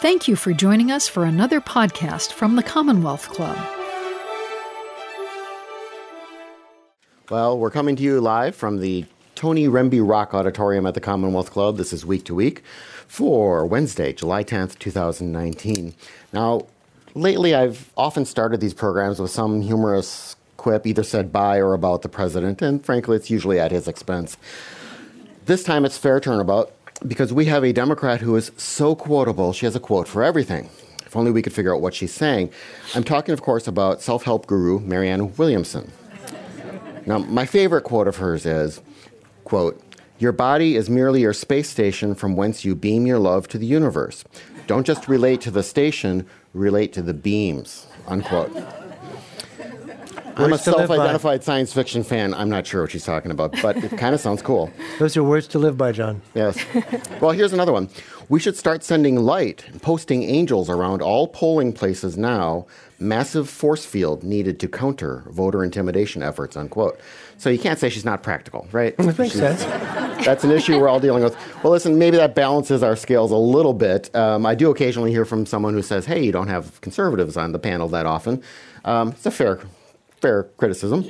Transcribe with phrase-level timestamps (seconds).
[0.00, 3.58] Thank you for joining us for another podcast from the Commonwealth Club.
[7.28, 11.50] Well, we're coming to you live from the Toni Rembe Rock Auditorium at the Commonwealth
[11.50, 11.78] Club.
[11.78, 12.62] This is week to week
[13.08, 15.94] for Wednesday, July 10th, 2019.
[16.32, 16.66] Now,
[17.16, 22.02] lately I've often started these programs with some humorous quip, either said by or about
[22.02, 24.36] the president, and frankly, it's usually at his expense.
[25.46, 26.72] This time it's fair turnabout
[27.06, 30.68] because we have a Democrat who is so quotable, she has a quote for everything.
[31.06, 32.50] If only we could figure out what she's saying.
[32.94, 35.90] I'm talking, of course, about self help guru Marianne Williamson.
[37.06, 38.82] Now, my favorite quote of hers is,
[39.44, 39.82] quote,
[40.18, 43.66] your body is merely your space station from whence you beam your love to the
[43.66, 44.24] universe.
[44.66, 48.52] Don't just relate to the station, relate to the beams, unquote.
[50.38, 52.32] I'm a self identified science fiction fan.
[52.34, 54.70] I'm not sure what she's talking about, but it kind of sounds cool.
[54.98, 56.22] Those are words to live by, John.
[56.34, 56.58] Yes.
[57.20, 57.88] Well, here's another one.
[58.28, 62.66] We should start sending light and posting angels around all polling places now.
[63.00, 67.00] Massive force field needed to counter voter intimidation efforts, unquote.
[67.38, 68.96] So you can't say she's not practical, right?
[68.96, 69.64] That makes sense.
[70.24, 71.36] That's an issue we're all dealing with.
[71.62, 74.14] Well, listen, maybe that balances our scales a little bit.
[74.14, 77.52] Um, I do occasionally hear from someone who says, hey, you don't have conservatives on
[77.52, 78.42] the panel that often.
[78.84, 79.60] Um, it's a fair
[80.20, 81.08] fair criticism.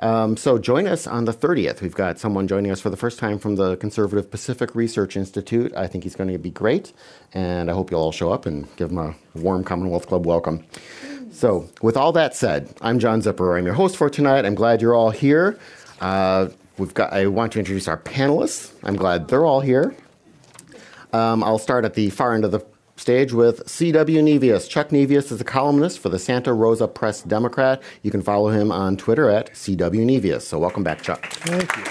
[0.00, 1.80] Um, so join us on the 30th.
[1.80, 5.74] We've got someone joining us for the first time from the Conservative Pacific Research Institute.
[5.76, 6.92] I think he's going to be great,
[7.32, 10.64] and I hope you'll all show up and give him a warm Commonwealth Club welcome.
[11.32, 13.58] So, with all that said, I'm John Zipperer.
[13.58, 14.44] I'm your host for tonight.
[14.44, 15.58] I'm glad you're all here.
[16.00, 17.12] Uh, we've got.
[17.12, 18.72] I want to introduce our panelists.
[18.82, 19.94] I'm glad they're all here.
[21.12, 22.60] Um, I'll start at the far end of the
[23.00, 24.20] stage with C.W.
[24.22, 24.68] Nevius.
[24.68, 27.82] Chuck Nevius is a columnist for the Santa Rosa Press Democrat.
[28.02, 30.04] You can follow him on Twitter at C.W.
[30.04, 30.42] Nevius.
[30.42, 31.26] So welcome back, Chuck.
[31.32, 31.84] Thank you.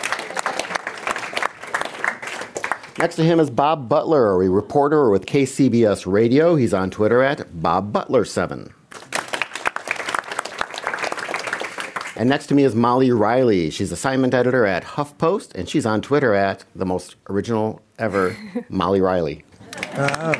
[2.99, 6.55] Next to him is Bob Butler, a reporter with KCBS Radio.
[6.55, 8.73] He's on Twitter at Bob Butler7.
[12.17, 13.69] And next to me is Mollie Reilly.
[13.69, 18.35] She's assignment editor at HuffPost, and she's on Twitter at the most original ever
[18.69, 19.45] Mollie Reilly.
[19.93, 20.33] Uh,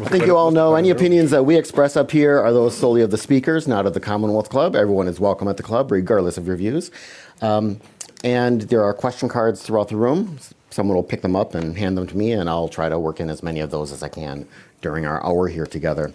[0.00, 3.02] I think you all know any opinions that we express up here are those solely
[3.02, 4.76] of the speakers, not of the Commonwealth Club.
[4.76, 6.92] Everyone is welcome at the club, regardless of your views.
[7.42, 7.80] Um,
[8.22, 10.38] and there are question cards throughout the room.
[10.70, 13.18] Someone will pick them up and hand them to me, and I'll try to work
[13.18, 14.46] in as many of those as I can
[14.82, 16.14] during our hour here together.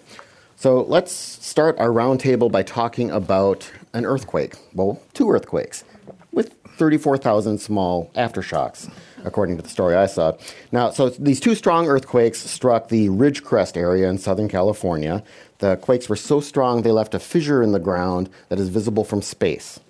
[0.56, 4.54] So let's start our roundtable by talking about an earthquake.
[4.72, 5.84] Well, two earthquakes
[6.32, 8.90] with 34,000 small aftershocks
[9.24, 10.36] according to the story I saw.
[10.70, 15.22] Now, so these two strong earthquakes struck the Ridgecrest area in Southern California.
[15.58, 19.04] The quakes were so strong they left a fissure in the ground that is visible
[19.04, 19.80] from space.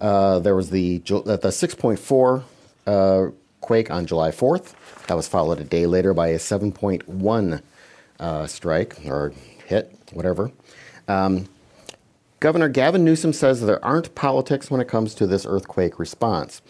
[0.00, 2.42] Uh, there was the, uh, the 6.4
[2.86, 3.30] uh,
[3.60, 4.74] quake on July 4th.
[5.06, 7.62] That was followed a day later by a 7.1
[8.18, 9.32] uh, strike or
[9.66, 10.50] hit, whatever.
[11.08, 11.48] Um,
[12.40, 16.60] Governor Gavin Newsom says there aren't politics when it comes to this earthquake response.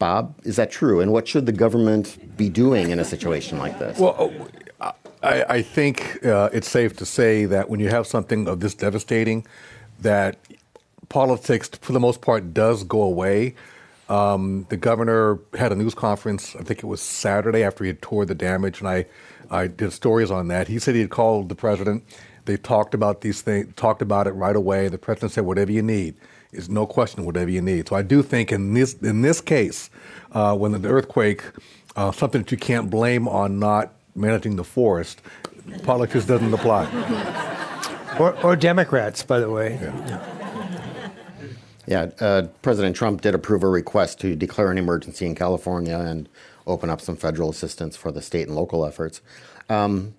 [0.00, 1.00] Bob, is that true?
[1.00, 3.98] And what should the government be doing in a situation like this?
[3.98, 4.32] Well,
[4.80, 8.60] uh, I, I think uh, it's safe to say that when you have something of
[8.60, 9.46] this devastating,
[10.00, 10.38] that
[11.10, 13.54] politics, for the most part, does go away.
[14.08, 18.00] Um, the governor had a news conference, I think it was Saturday after he had
[18.00, 19.04] toured the damage, and I,
[19.50, 20.66] I did stories on that.
[20.66, 22.04] He said he had called the president.
[22.46, 24.88] They talked about these things, talked about it right away.
[24.88, 26.14] The president said, whatever you need
[26.52, 27.88] is no question whatever you need.
[27.88, 29.90] So I do think in this in this case,
[30.32, 31.42] uh, when the earthquake,
[31.96, 35.22] uh, something that you can't blame on not managing the forest,
[35.82, 36.86] politics doesn't apply.
[38.18, 39.78] Or, or Democrats, by the way.
[39.80, 40.40] Yeah.
[41.86, 46.28] Yeah, uh, President Trump did approve a request to declare an emergency in California and
[46.64, 49.20] open up some federal assistance for the state and local efforts.
[49.68, 50.14] Um,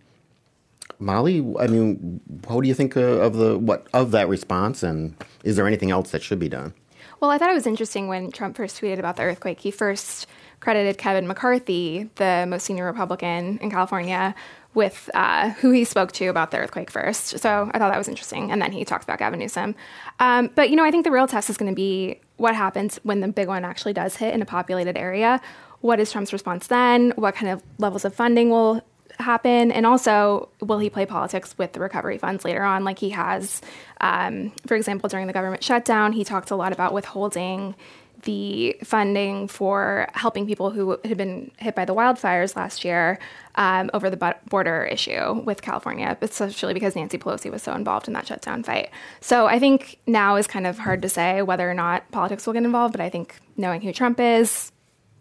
[1.01, 5.16] Mollie, I mean, what do you think uh, of the what of that response, and
[5.44, 6.73] is there anything else that should be done?
[7.19, 9.59] Well, I thought it was interesting when Trump first tweeted about the earthquake.
[9.59, 10.28] He first
[10.59, 14.33] credited Kevin McCarthy, the most senior Republican in California,
[14.74, 17.39] with uh, who he spoke to about the earthquake first.
[17.39, 18.51] So I thought that was interesting.
[18.51, 19.75] And then he talked about Gavin Newsom.
[20.19, 23.00] Um, but, you know, I think the real test is going to be what happens
[23.04, 25.42] when the big one actually does hit in a populated area.
[25.81, 27.12] What is Trump's response then?
[27.15, 28.81] What kind of levels of funding will
[29.19, 29.72] happen?
[29.72, 33.62] And also, will he play politics with the recovery funds later on, like he has?
[34.00, 37.75] Um, for example, during the government shutdown, he talked a lot about withholding
[38.24, 43.19] the funding for helping people who had been hit by the wildfires last year
[43.56, 48.14] um, over the border issue with California, especially because Nancy Pelosi was so involved in
[48.14, 48.90] that shutdown fight.
[49.22, 52.54] So I think now is kind of hard to say whether or not politics will
[52.54, 54.72] get involved, but I think knowing who Trump is,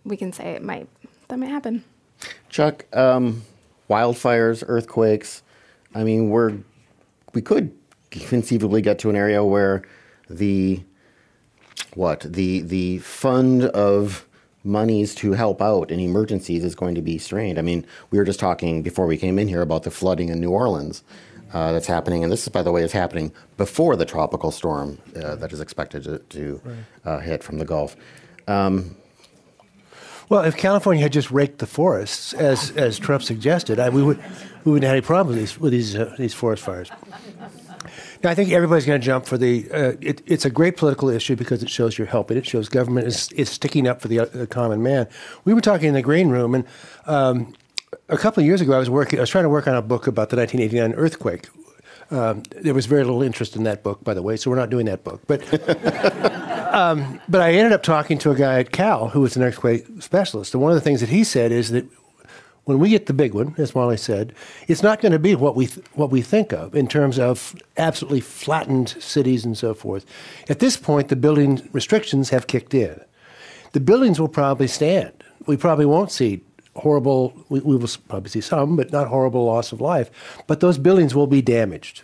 [0.04, 0.88] we can say it might
[1.28, 1.84] that might happen.
[2.48, 3.42] Chuck, um,
[3.90, 5.42] wildfires, earthquakes.
[5.94, 6.56] I mean, we're
[7.34, 7.76] we could
[8.10, 9.82] conceivably get to an area where
[10.28, 10.82] the
[11.94, 14.26] what the the fund of
[14.62, 17.58] monies to help out in emergencies is going to be strained.
[17.58, 20.38] I mean, we were just talking before we came in here about the flooding in
[20.40, 21.02] New Orleans
[21.52, 25.34] uh, that's happening, and this, by the way, is happening before the tropical storm uh,
[25.36, 26.62] that is expected to, to
[27.04, 27.96] uh, hit from the Gulf.
[28.46, 28.96] Um,
[30.30, 34.18] Well, if California had just raked the forests, as as Trump suggested, I, we would
[34.64, 36.88] we wouldn't have any problem with these with these uh, these forest fires.
[38.22, 39.68] Now, I think everybody's going to jump for the.
[39.72, 42.36] Uh, it, it's a great political issue because it shows you're helping.
[42.36, 45.08] It shows government is, is sticking up for the, uh, the common man.
[45.44, 46.64] We were talking in the green room, and
[47.06, 47.54] um,
[48.08, 49.18] a couple of years ago, I was working.
[49.18, 51.48] I was trying to work on a book about the 1989 earthquake.
[52.10, 54.70] Um, there was very little interest in that book, by the way, so we're not
[54.70, 55.22] doing that book.
[55.26, 55.40] But
[56.74, 59.86] um, but I ended up talking to a guy at Cal who was an earthquake
[60.00, 61.86] specialist, and one of the things that he said is that
[62.64, 64.32] when we get the big one, as Mollie said,
[64.68, 67.56] it's not going to be what we th- what we think of in terms of
[67.76, 70.04] absolutely flattened cities and so forth.
[70.48, 73.00] At this point, the building restrictions have kicked in.
[73.72, 75.12] The buildings will probably stand.
[75.46, 76.42] We probably won't see
[76.76, 77.32] horrible.
[77.48, 80.10] We, we will probably see some, but not horrible loss of life.
[80.46, 82.02] But those buildings will be damaged.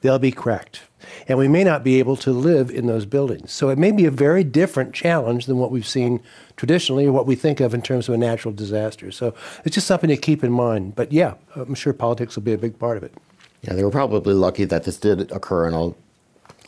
[0.00, 0.82] They'll be cracked.
[1.28, 3.52] And we may not be able to live in those buildings.
[3.52, 6.20] So it may be a very different challenge than what we've seen
[6.56, 9.10] traditionally or what we think of in terms of a natural disaster.
[9.10, 10.94] So it's just something to keep in mind.
[10.94, 13.14] But yeah, I'm sure politics will be a big part of it.
[13.62, 15.92] Yeah, they were probably lucky that this did occur in a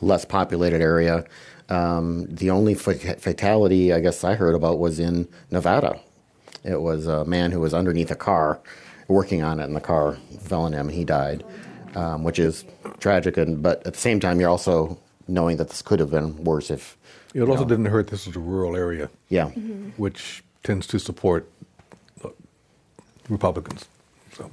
[0.05, 1.25] less populated area.
[1.69, 5.99] Um, the only fatality I guess I heard about was in Nevada.
[6.64, 8.61] It was a man who was underneath a car,
[9.08, 11.44] working on it, and the car fell on him, and he died,
[11.94, 12.64] um, which is
[13.02, 13.37] tragic.
[13.37, 16.70] And but at the same time, you're also knowing that this could have been worse
[16.70, 16.96] if.
[17.34, 18.08] It also didn't hurt.
[18.08, 19.49] This is a rural area, Yeah.
[19.96, 21.49] which tends to support
[22.22, 22.28] uh,
[23.31, 23.87] Republicans.
[24.37, 24.50] So.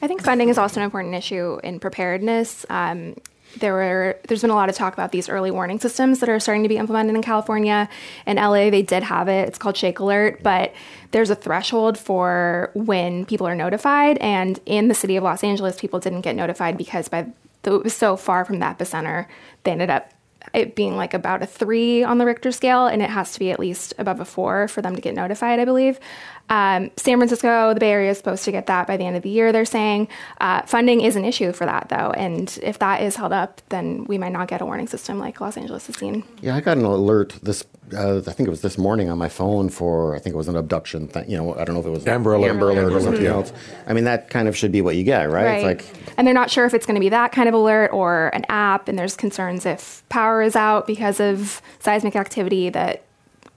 [0.00, 2.64] I think funding is also an important issue in preparedness.
[2.70, 3.16] Um,
[3.58, 6.38] there were there's been a lot of talk about these early warning systems that are
[6.38, 7.88] starting to be implemented in California.
[8.26, 9.48] In LA, they did have it.
[9.48, 10.72] It's called Shake Alert, but
[11.10, 14.18] there's a threshold for when people are notified.
[14.18, 17.32] And in the city of Los Angeles, people didn't get notified because by the,
[17.64, 19.26] it was so far from the epicenter,
[19.64, 20.12] they ended up
[20.54, 23.50] it being like about a three on the Richter scale, and it has to be
[23.50, 26.00] at least above a four for them to get notified, I believe.
[26.50, 29.22] Um, San Francisco, the Bay Area is supposed to get that by the end of
[29.22, 30.08] the year, they're saying.
[30.40, 34.04] Uh, funding is an issue for that, though, and if that is held up, then
[34.04, 36.24] we might not get a warning system like Los Angeles has seen.
[36.42, 37.64] Yeah, I got an alert this.
[37.92, 40.14] Uh, I think it was this morning on my phone for.
[40.16, 41.06] I think it was an abduction.
[41.06, 41.30] Thing.
[41.30, 42.50] You know, I don't know if it was Amber Alert.
[42.50, 43.30] Amber Alert or something Alert, yeah.
[43.30, 43.52] else.
[43.86, 45.56] I mean, that kind of should be what you get, right?
[45.56, 47.92] It's like and they're not sure if it's going to be that kind of alert
[47.92, 53.04] or an app, and there's concerns if power is out because of seismic activity that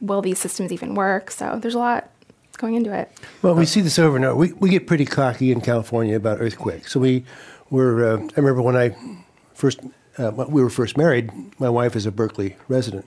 [0.04, 1.32] will these systems even work?
[1.32, 2.10] So there's a lot
[2.58, 3.12] going into it.
[3.42, 4.36] Well, we see this over and over.
[4.36, 6.92] We, we get pretty cocky in California about earthquakes.
[6.92, 7.26] So we
[7.70, 8.96] were, uh, I remember when I
[9.54, 9.80] first,
[10.18, 13.06] uh, when we were first married, my wife is a Berkeley resident.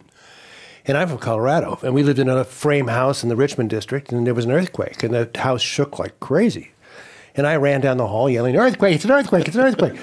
[0.86, 1.78] And I'm from Colorado.
[1.82, 4.52] And we lived in a frame house in the Richmond district, and there was an
[4.52, 6.70] earthquake, and the house shook like crazy.
[7.34, 9.98] And I ran down the hall yelling, Earthquake, it's an earthquake, it's an earthquake.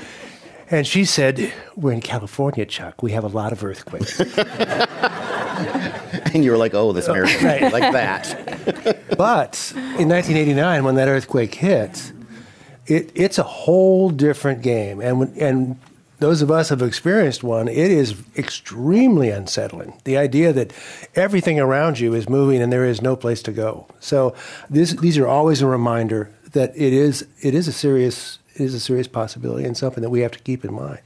[0.70, 3.02] And she said, We're in California, Chuck.
[3.02, 4.20] We have a lot of earthquakes.
[6.36, 7.72] and you were like, oh, this marriage, Right.
[7.72, 8.98] like that.
[9.18, 12.12] But in 1989, when that earthquake hit,
[12.88, 15.00] it, it's a whole different game.
[15.02, 15.80] And, and
[16.20, 19.94] those of us who have experienced one, it is extremely unsettling.
[20.04, 20.74] The idea that
[21.16, 23.86] everything around you is moving and there is no place to go.
[24.00, 24.34] So
[24.70, 28.76] this, these are always a reminder that it is, it is a serious it is
[28.76, 31.00] a serious possibility and something that we have to keep in mind.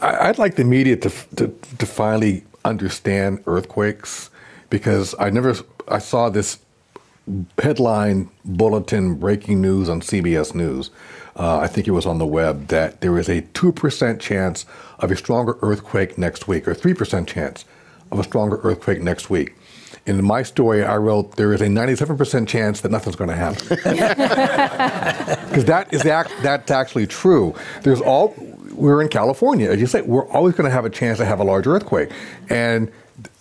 [0.00, 1.48] I- I'd like the media to, to
[1.78, 4.30] to finally understand earthquakes
[4.70, 5.54] because I never
[5.88, 6.58] I saw this
[7.58, 10.90] headline bulletin breaking news on CBS News.
[11.34, 14.64] Uh, I think it was on the web that there is a two percent chance
[14.98, 17.64] of a stronger earthquake next week, or three percent chance
[18.10, 19.54] of a stronger earthquake next week.
[20.06, 23.66] In my story, I wrote there is a 97% chance that nothing's going to happen.
[25.46, 27.54] Because that is act, that's actually true.
[27.82, 28.34] There's all
[28.72, 31.40] we're in California, as you say, we're always going to have a chance to have
[31.40, 32.10] a large earthquake,
[32.50, 32.92] and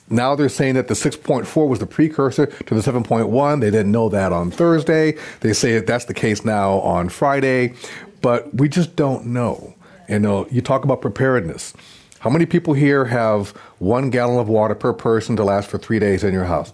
[0.09, 3.62] now they're saying that the 6.4 was the precursor to the 7.1.
[3.62, 5.17] They didn't know that on Thursday.
[5.41, 7.74] They say that that's the case now on Friday,
[8.21, 9.74] but we just don't know.
[10.07, 11.74] You know, you talk about preparedness.
[12.19, 16.00] How many people here have one gallon of water per person to last for three
[16.00, 16.71] days in your house?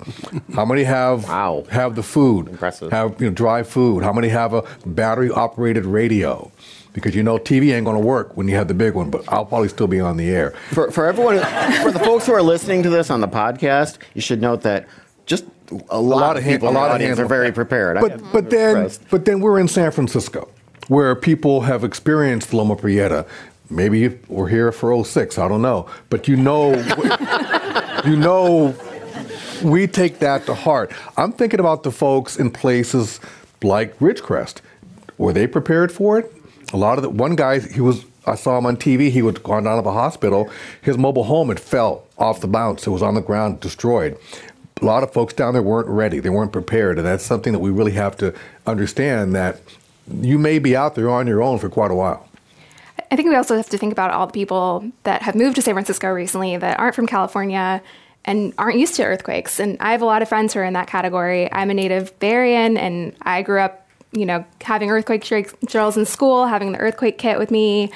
[0.54, 1.66] How many have Wow.
[1.70, 2.48] have the food?
[2.48, 2.90] Impressive.
[2.92, 4.02] Have you know dry food?
[4.02, 6.50] How many have a battery operated radio?
[6.94, 9.24] Because you know TV ain't going to work when you have the big one, but
[9.32, 10.52] I'll probably still be on the air.
[10.72, 11.38] For, for everyone,
[11.84, 14.88] for the folks who are listening to this on the podcast, you should note that
[15.26, 15.46] just
[15.90, 18.00] a lot, lot of hand- people a in the lot of audience are very prepared.
[18.02, 19.10] But but then impressed.
[19.10, 20.50] but then we're in San Francisco,
[20.90, 23.26] where people have experienced Loma Prieta.
[23.70, 25.88] Maybe we're here for 06, I don't know.
[26.10, 26.74] But you know,
[28.06, 28.76] you know,
[29.64, 30.92] we take that to heart.
[31.16, 33.22] I'm thinking about the folks in places
[33.64, 34.58] like Ridgecrest.
[35.18, 36.34] Were they prepared for it?
[36.74, 38.06] A lot of the one guy, he was.
[38.28, 39.10] I saw him on TV.
[39.10, 40.50] He was gone down to the hospital.
[40.82, 42.86] His mobile home had fell off the bounce.
[42.86, 44.18] It was on the ground, destroyed.
[44.80, 46.20] A lot of folks down there weren't ready.
[46.20, 48.34] They weren't prepared, and that's something that we really have to
[48.68, 49.36] understand.
[49.36, 49.60] That
[50.12, 52.28] you may be out there on your own for quite a while.
[53.12, 55.62] I think we also have to think about all the people that have moved to
[55.62, 57.82] San Francisco recently that aren't from California
[58.24, 59.60] and aren't used to earthquakes.
[59.60, 61.52] And I have a lot of friends who are in that category.
[61.52, 63.81] I'm a native Barian, and I grew up,
[64.12, 65.24] you know, having earthquake
[65.66, 67.92] drills in school, having the earthquake kit with me.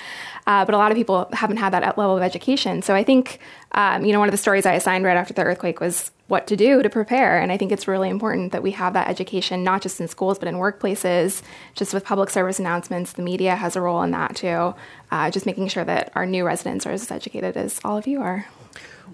[0.48, 2.82] Uh, but a lot of people haven't had that level of education.
[2.84, 3.40] So I think,
[3.72, 6.46] um, you know, one of the stories I assigned right after the earthquake was what
[6.48, 7.40] to do to prepare.
[7.40, 10.38] And I think it's really important that we have that education, not just in schools,
[10.38, 11.42] but in workplaces,
[11.74, 13.14] just with public service announcements.
[13.14, 14.76] The media has a role in that too,
[15.12, 18.22] uh, just making sure that our new residents are as educated as all of you
[18.22, 18.46] are.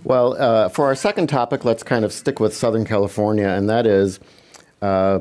[0.03, 3.85] Well, uh, for our second topic, let's kind of stick with Southern California, and that
[3.85, 4.19] is
[4.81, 5.19] uh,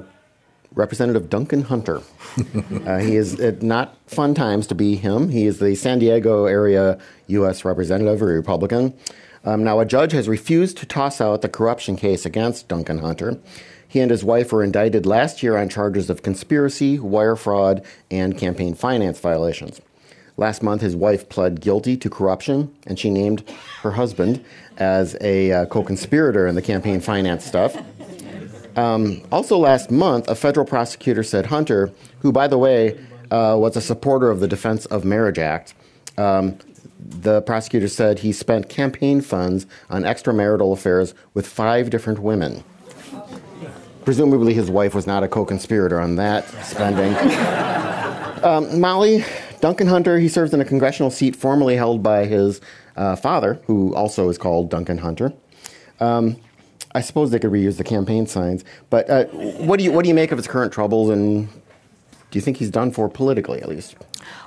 [0.75, 1.99] Representative Duncan Hunter.
[2.87, 5.29] uh, he is uh, not fun times to be him.
[5.29, 7.65] He is the San Diego area U.S.
[7.65, 8.95] Representative, a Republican.
[9.45, 13.39] Um, now, a judge has refused to toss out the corruption case against Duncan Hunter.
[13.89, 18.39] He and his wife were indicted last year on charges of conspiracy, wire fraud, and
[18.39, 19.81] campaign finance violations.
[20.37, 23.43] Last month, his wife pled guilty to corruption, and she named
[23.83, 24.45] her husband
[24.77, 27.77] as a uh, co conspirator in the campaign finance stuff.
[28.77, 32.99] Um, also, last month, a federal prosecutor said Hunter, who, by the way,
[33.31, 35.75] uh, was a supporter of the Defense of Marriage Act,
[36.19, 36.59] um,
[36.99, 42.63] the prosecutor said he spent campaign funds on extramarital affairs with five different women.
[44.05, 47.15] Presumably, his wife was not a co conspirator on that spending.
[48.45, 49.25] um, Mollie,
[49.61, 52.61] Duncan Hunter, he serves in a congressional seat formerly held by his
[52.97, 55.33] uh, father, who also is called Duncan Hunter.
[56.01, 56.37] Um,
[56.93, 60.09] I suppose they could reuse the campaign signs, but uh, what do you what do
[60.09, 63.69] you make of his current troubles, and do you think he's done for politically, at
[63.69, 63.97] least?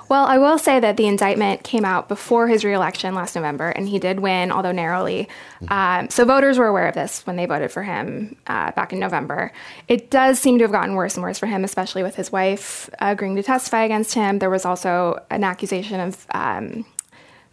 [0.08, 3.88] Well, I will say that the indictment came out before his reelection last November, and
[3.88, 5.28] he did win, although narrowly.
[5.62, 5.72] Mm-hmm.
[5.72, 8.98] Um, so voters were aware of this when they voted for him uh, back in
[8.98, 9.52] November.
[9.88, 12.90] It does seem to have gotten worse and worse for him, especially with his wife
[12.98, 14.38] agreeing to testify against him.
[14.38, 16.84] There was also an accusation of um,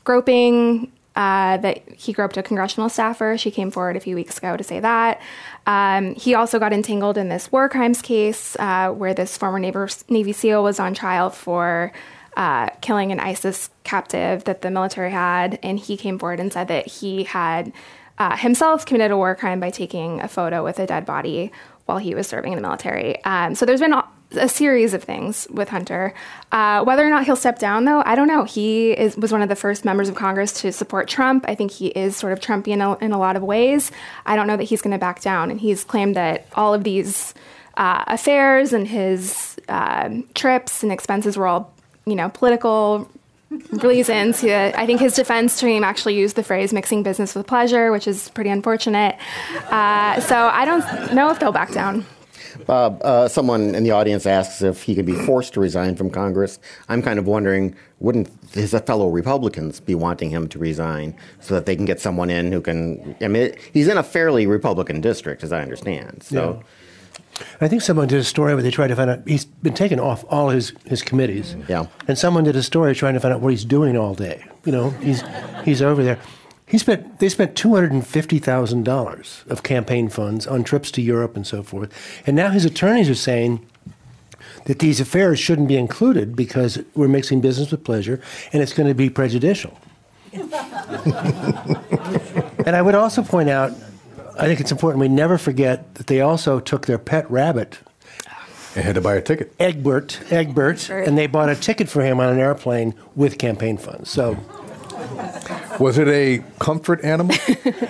[0.03, 0.91] groping.
[1.13, 3.37] Uh, that he groped a congressional staffer.
[3.37, 5.21] She came forward a few weeks ago to say that.
[5.67, 10.31] Um, he also got entangled in this war crimes case uh, where this former Navy
[10.31, 11.91] SEAL was on trial for
[12.37, 16.69] uh, killing an ISIS captive that the military had, and he came forward and said
[16.69, 17.73] that he had
[18.17, 21.51] uh, himself committed a war crime by taking a photo with a dead body
[21.87, 23.21] while he was serving in the military.
[23.25, 23.95] Um, so there's been
[24.33, 26.13] a series of things with Hunter.
[26.51, 28.43] Uh, whether or not he'll step down, though, I don't know.
[28.43, 31.45] He is, was one of the first members of Congress to support Trump.
[31.47, 33.91] I think he is sort of Trumpian in a, in a lot of ways.
[34.25, 35.51] I don't know that he's going to back down.
[35.51, 37.33] And he's claimed that all of these
[37.77, 41.73] uh, affairs and his uh, trips and expenses were all
[42.05, 43.09] you know, political
[43.49, 44.43] reasons.
[44.43, 48.29] I think his defense team actually used the phrase mixing business with pleasure, which is
[48.29, 49.17] pretty unfortunate.
[49.69, 52.05] Uh, so I don't know if they'll back down.
[52.71, 56.09] Bob, uh, someone in the audience asks if he could be forced to resign from
[56.09, 56.57] Congress.
[56.87, 61.65] I'm kind of wondering, wouldn't his fellow Republicans be wanting him to resign so that
[61.65, 63.13] they can get someone in who can?
[63.19, 66.23] I mean, he's in a fairly Republican district, as I understand.
[66.23, 66.63] So.
[66.63, 67.45] Yeah.
[67.59, 69.99] I think someone did a story where they tried to find out he's been taken
[69.99, 71.57] off all his, his committees.
[71.67, 71.87] Yeah.
[72.07, 74.45] And someone did a story trying to find out what he's doing all day.
[74.63, 75.23] You know, he's
[75.65, 76.19] he's over there.
[76.71, 80.89] He spent they spent two hundred and fifty thousand dollars of campaign funds on trips
[80.91, 81.91] to Europe and so forth.
[82.25, 83.67] And now his attorneys are saying
[84.67, 88.21] that these affairs shouldn't be included because we're mixing business with pleasure
[88.53, 89.77] and it's going to be prejudicial.
[90.33, 90.53] and
[92.73, 93.73] I would also point out
[94.39, 97.79] I think it's important we never forget that they also took their pet rabbit.
[98.77, 99.57] And had to buy a ticket.
[99.57, 104.09] Eggburt, Eggburt, and they bought a ticket for him on an airplane with campaign funds.
[104.09, 104.37] So,
[105.79, 107.35] was it a comfort animal?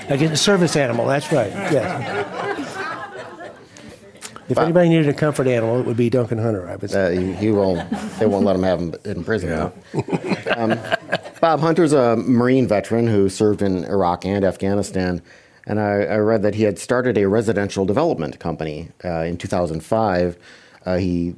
[0.09, 1.05] a service animal.
[1.07, 1.51] That's right.
[1.51, 2.57] Yes.
[4.49, 6.67] If anybody needed a comfort animal, it would be Duncan Hunter.
[6.67, 7.15] I would say.
[7.15, 7.89] Uh, he, he, won't.
[8.19, 9.49] They won't let him have him in prison.
[9.49, 10.53] Yeah.
[10.57, 10.77] um,
[11.39, 15.21] Bob Hunter's a Marine veteran who served in Iraq and Afghanistan.
[15.67, 20.37] And I, I, read that he had started a residential development company uh, in 2005.
[20.85, 21.35] Uh, he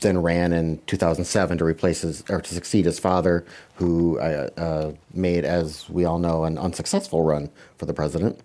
[0.00, 4.92] then ran in 2007 to replace his or to succeed his father, who uh, uh,
[5.12, 8.40] made, as we all know, an unsuccessful run for the president.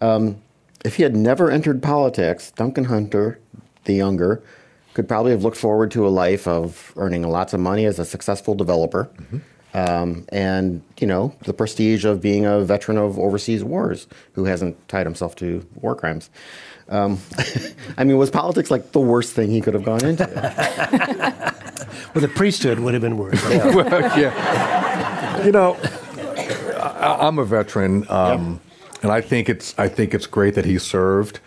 [0.00, 0.42] Um,
[0.84, 3.38] if he had never entered politics, Duncan Hunter,
[3.84, 4.42] the younger,
[4.92, 8.04] could probably have looked forward to a life of earning lots of money as a
[8.04, 9.10] successful developer.
[9.74, 14.76] Um, and you know the prestige of being a veteran of overseas wars who hasn't
[14.88, 16.30] tied himself to war crimes.
[16.88, 17.18] Um,
[17.98, 21.52] I mean, was politics like the worst thing he could have gone into?
[22.14, 23.42] Well, the priesthood would have been worse.
[23.48, 25.44] well, yeah.
[25.44, 25.76] You know,
[26.76, 28.60] I, I'm a veteran, um,
[29.02, 31.40] and I think it's I think it's great that he served.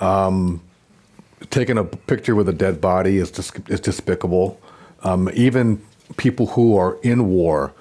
[0.00, 0.62] Um,
[1.50, 4.58] taking a picture with a dead body is dis- is despicable.
[5.02, 5.82] Um, even
[6.16, 7.72] people who are in war,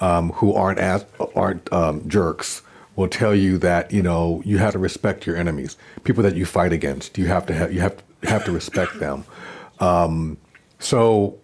[0.00, 2.62] um, who aren't as, aren't um, jerks,
[2.96, 6.44] will tell you that you know you have to respect your enemies, people that you
[6.44, 7.18] fight against.
[7.18, 9.24] You have to have you have have to respect them.
[9.80, 10.36] Um,
[10.78, 11.38] so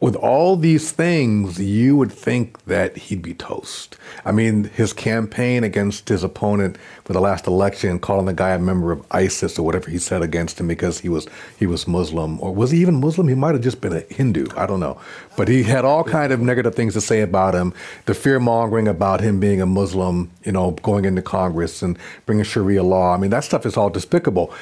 [0.00, 3.96] with all these things, you would think that he'd be toast.
[4.26, 8.58] I mean, his campaign against his opponent for the last election, calling the guy a
[8.58, 11.26] member of ISIS or whatever he said against him because he was
[11.58, 13.28] he was Muslim, or was he even Muslim?
[13.28, 14.48] He might have just been a Hindu.
[14.54, 15.00] I don't know,
[15.34, 17.72] but he had all kind of negative things to say about him.
[18.04, 22.44] The fear mongering about him being a Muslim, you know, going into Congress and bringing
[22.44, 23.14] Sharia law.
[23.14, 24.52] I mean, that stuff is all despicable.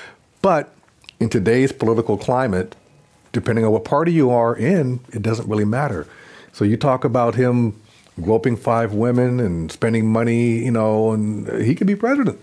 [0.43, 0.73] But
[1.19, 2.77] in today's political climate,
[3.35, 6.07] depending on what party you are in, it doesn't really matter.
[6.53, 7.79] So you talk about him
[8.23, 12.41] groping five women and spending money, you know, and he could be president.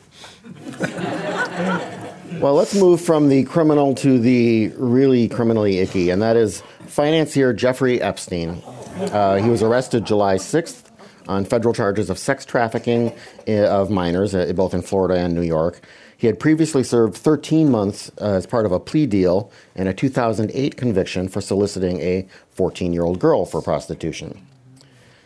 [2.39, 7.53] Well, let's move from the criminal to the really criminally icky, and that is financier
[7.53, 8.61] Jeffrey Epstein.
[8.97, 10.89] Uh, he was arrested July 6th
[11.27, 13.13] on federal charges of sex trafficking
[13.47, 15.81] uh, of minors, uh, both in Florida and New York.
[16.21, 19.93] He had previously served 13 months uh, as part of a plea deal and a
[19.93, 24.39] 2008 conviction for soliciting a 14 year old girl for prostitution.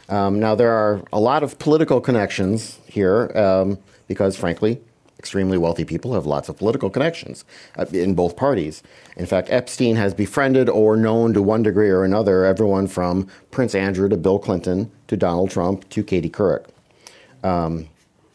[0.07, 4.79] Um, now, there are a lot of political connections here um, because, frankly,
[5.19, 7.43] extremely wealthy people have lots of political connections
[7.77, 8.81] uh, in both parties.
[9.17, 13.75] In fact, Epstein has befriended or known to one degree or another everyone from Prince
[13.75, 16.67] Andrew to Bill Clinton to Donald Trump to Katie Couric.
[17.43, 17.89] Um,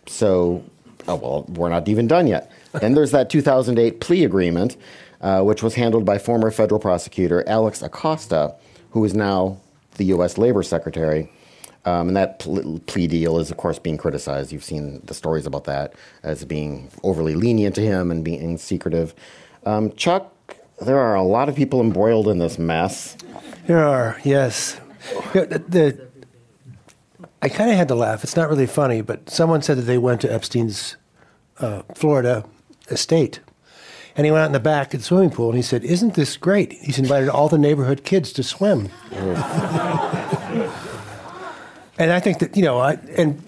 [0.06, 0.62] so,
[1.08, 2.49] oh, well, we're not even done yet.
[2.72, 4.76] Then there's that 2008 plea agreement,
[5.20, 8.54] uh, which was handled by former federal prosecutor Alex Acosta,
[8.90, 9.58] who is now
[9.96, 10.38] the U.S.
[10.38, 11.30] Labor Secretary.
[11.84, 12.40] Um, and that
[12.86, 14.52] plea deal is, of course, being criticized.
[14.52, 19.14] You've seen the stories about that as being overly lenient to him and being secretive.
[19.64, 23.16] Um, Chuck, there are a lot of people embroiled in this mess.
[23.66, 24.78] There are, yes.
[25.34, 26.08] You know, the, the,
[27.40, 28.24] I kind of had to laugh.
[28.24, 30.96] It's not really funny, but someone said that they went to Epstein's
[31.58, 32.44] uh, Florida
[32.90, 33.40] estate.
[34.16, 36.14] And he went out in the back at the swimming pool and he said, Isn't
[36.14, 36.72] this great?
[36.72, 38.88] He's invited all the neighborhood kids to swim.
[41.98, 43.42] and I think that, you know, I, and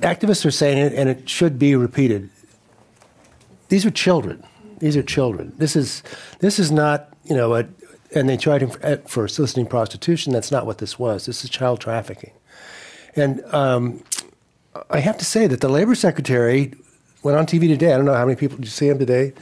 [0.00, 2.30] activists are saying it, and it should be repeated.
[3.68, 4.44] These are children.
[4.78, 5.52] These are children.
[5.58, 6.02] This is,
[6.38, 7.66] this is not, you know, a,
[8.14, 10.32] and they tried him for, for soliciting prostitution.
[10.32, 11.26] That's not what this was.
[11.26, 12.32] This is child trafficking.
[13.14, 14.02] And um,
[14.90, 16.74] I have to say that the labor secretary
[17.22, 17.92] went on TV today.
[17.92, 19.32] I don't know how many people did you see him today.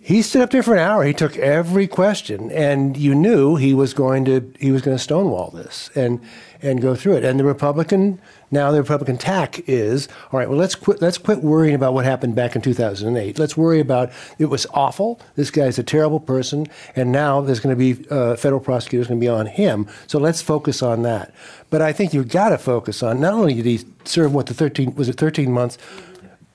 [0.00, 1.04] He stood up there for an hour.
[1.04, 5.02] He took every question, and you knew he was going to he was going to
[5.02, 6.18] stonewall this and
[6.62, 7.24] and go through it.
[7.24, 8.18] And the Republican
[8.50, 10.48] now the Republican tack is all right.
[10.48, 13.38] Well, let's quit let's quit worrying about what happened back in 2008.
[13.38, 15.20] Let's worry about it was awful.
[15.36, 19.20] This guy's a terrible person, and now there's going to be uh, federal prosecutors going
[19.20, 19.86] to be on him.
[20.06, 21.34] So let's focus on that.
[21.68, 24.54] But I think you've got to focus on not only did he serve what the
[24.54, 25.76] 13 was it 13 months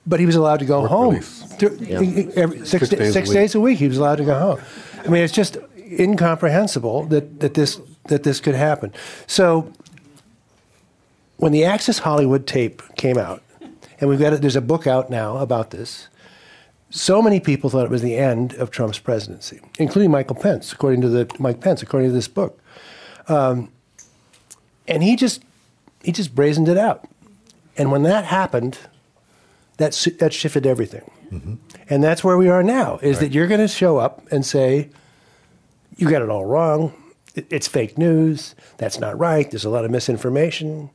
[0.06, 1.10] but he was allowed to go Work home.
[1.14, 1.40] release.
[1.58, 1.72] Th-
[2.36, 3.34] every- six, Six days a six week.
[3.34, 4.60] days a week, he was allowed to go home.
[5.04, 8.92] I mean, it's just incomprehensible that, that this that this could happen.
[9.26, 9.72] So,
[11.38, 13.42] when the Access Hollywood tape came out,
[14.00, 16.08] and we've got it, there's a book out now about this.
[16.90, 21.00] So many people thought it was the end of Trump's presidency, including Michael Pence, according
[21.00, 22.60] to the Mike Pence, according to this book.
[23.26, 23.70] Um,
[24.86, 25.42] and he just
[26.02, 27.08] he just brazened it out.
[27.76, 28.78] And when that happened,
[29.78, 31.10] that that shifted everything.
[31.30, 31.54] Mm-hmm.
[31.88, 32.98] And that's where we are now.
[33.02, 34.90] Is that you're going to show up and say,
[35.96, 36.92] "You got it all wrong.
[37.34, 38.54] It's fake news.
[38.76, 39.50] That's not right.
[39.50, 40.90] There's a lot of misinformation."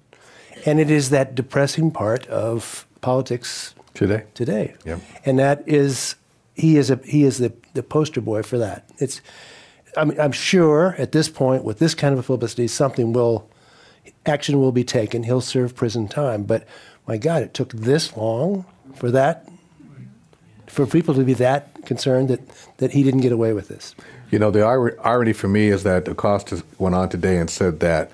[0.65, 4.24] And it is that depressing part of politics Today.
[4.34, 4.76] today.
[4.86, 5.02] Yep.
[5.26, 6.15] And that is
[6.56, 8.89] he is a he is the, the poster boy for that.
[8.98, 9.22] It's
[9.98, 13.50] I'm I'm sure at this point with this kind of a publicity something will
[14.26, 15.24] action will be taken.
[15.24, 16.44] He'll serve prison time.
[16.44, 16.65] But
[17.10, 19.50] my God, it took this long for that
[20.67, 22.39] for people to be that concerned that,
[22.78, 23.95] that he didn't get away with this.
[24.30, 27.80] You know, the ir- irony for me is that Acosta went on today and said
[27.80, 28.12] that,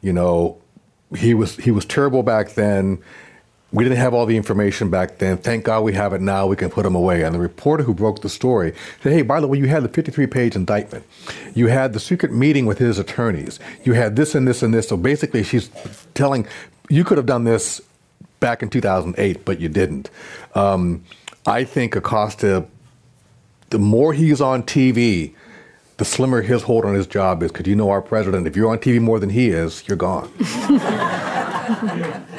[0.00, 0.56] you know,
[1.14, 3.02] he was he was terrible back then,
[3.70, 5.36] we didn't have all the information back then.
[5.36, 6.46] Thank God we have it now.
[6.46, 7.22] We can put him away.
[7.22, 9.90] And the reporter who broke the story said, hey, by the way, you had the
[9.90, 11.04] 53 page indictment.
[11.54, 13.60] You had the secret meeting with his attorneys.
[13.84, 14.88] You had this and this and this.
[14.88, 15.70] So basically, she's
[16.14, 16.46] telling,
[16.88, 17.82] you could have done this
[18.40, 20.10] back in 2008, but you didn't.
[20.54, 21.04] Um,
[21.46, 22.66] I think Acosta,
[23.70, 25.34] the more he's on TV,
[25.96, 27.52] the slimmer his hold on his job is.
[27.52, 30.30] Because you know our president, if you're on TV more than he is, you're gone.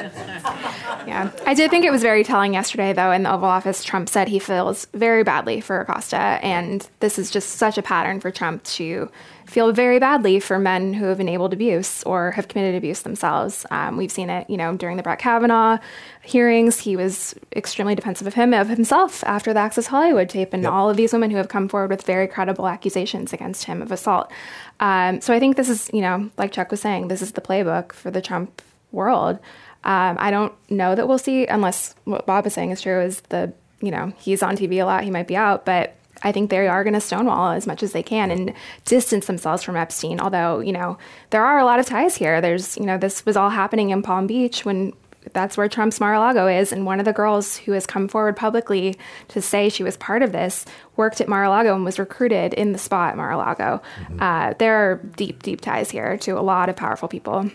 [1.24, 1.32] Yeah.
[1.46, 3.84] I did think it was very telling yesterday, though, in the Oval Office.
[3.84, 6.16] Trump said he feels very badly for Acosta.
[6.16, 9.10] And this is just such a pattern for Trump to
[9.46, 13.66] feel very badly for men who have enabled abuse or have committed abuse themselves.
[13.70, 15.78] Um, we've seen it, you know, during the Brett Kavanaugh
[16.22, 16.78] hearings.
[16.78, 20.72] He was extremely defensive of him, of himself, after the Access Hollywood tape, and yep.
[20.72, 23.90] all of these women who have come forward with very credible accusations against him of
[23.90, 24.30] assault.
[24.78, 27.40] Um, so I think this is, you know, like Chuck was saying, this is the
[27.40, 29.40] playbook for the Trump world.
[29.84, 33.20] Um, I don't know that we'll see, unless what Bob is saying is true, is
[33.30, 36.50] the, you know, he's on TV a lot, he might be out, but I think
[36.50, 38.52] they are going to stonewall as much as they can and
[38.84, 40.20] distance themselves from Epstein.
[40.20, 40.98] Although, you know,
[41.30, 42.40] there are a lot of ties here.
[42.40, 44.92] There's, you know, this was all happening in Palm Beach when
[45.32, 46.72] that's where Trump's Mar-a-Lago is.
[46.72, 50.22] And one of the girls who has come forward publicly to say she was part
[50.22, 50.64] of this
[50.96, 53.82] worked at Mar-a-Lago and was recruited in the spot at Mar-a-Lago.
[54.00, 54.22] Mm-hmm.
[54.22, 57.50] Uh, there are deep, deep ties here to a lot of powerful people.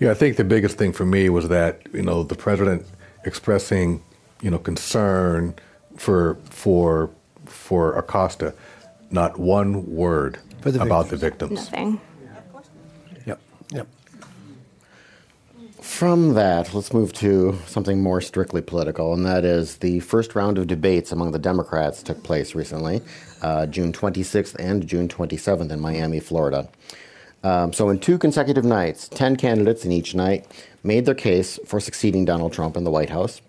[0.00, 2.86] Yeah, I think the biggest thing for me was that you know the president
[3.24, 4.02] expressing
[4.40, 5.54] you know concern
[5.96, 7.10] for for
[7.44, 8.54] for Acosta,
[9.10, 11.52] not one word the about the victims.
[11.52, 12.00] Nothing.
[13.26, 13.40] Yep.
[13.70, 13.88] Yep.
[15.80, 20.58] From that, let's move to something more strictly political, and that is the first round
[20.58, 23.02] of debates among the Democrats took place recently,
[23.40, 26.68] uh, June 26th and June 27th in Miami, Florida.
[27.46, 30.48] Um, so, in two consecutive nights, 10 candidates in each night
[30.82, 33.40] made their case for succeeding Donald Trump in the White House.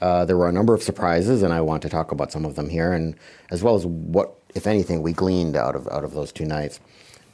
[0.00, 2.54] Uh, there were a number of surprises, and I want to talk about some of
[2.54, 3.14] them here, and
[3.50, 6.80] as well as what, if anything, we gleaned out of out of those two nights.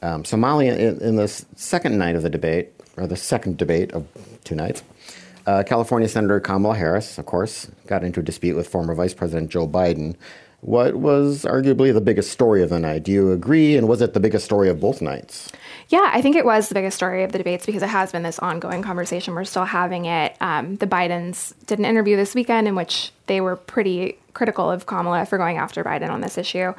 [0.01, 3.93] Um, So, Mollie, in, in, the second night of the debate, or the second debate
[3.93, 4.05] of
[4.43, 4.83] two nights,
[5.47, 9.49] uh, California Senator Kamala Harris, of course, got into a dispute with former Vice President
[9.49, 10.17] Joe Biden.
[10.63, 13.03] What was arguably the biggest story of the night?
[13.03, 13.75] Do you agree?
[13.75, 15.51] And was it the biggest story of both nights?
[15.89, 18.23] Yeah, I think it was the biggest story of the debates because it has been
[18.23, 19.35] this ongoing conversation.
[19.35, 20.37] We're still having it.
[20.39, 24.85] Um, the Bidens did an interview this weekend in which they were pretty critical of
[24.85, 26.73] Kamala for going after Biden on this issue.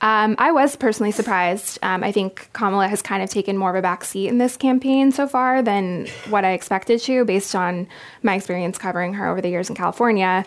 [0.00, 1.78] Um, I was personally surprised.
[1.82, 4.56] Um, I think Kamala has kind of taken more of a back seat in this
[4.56, 7.86] campaign so far than what I expected to, based on
[8.22, 10.44] my experience covering her over the years in California.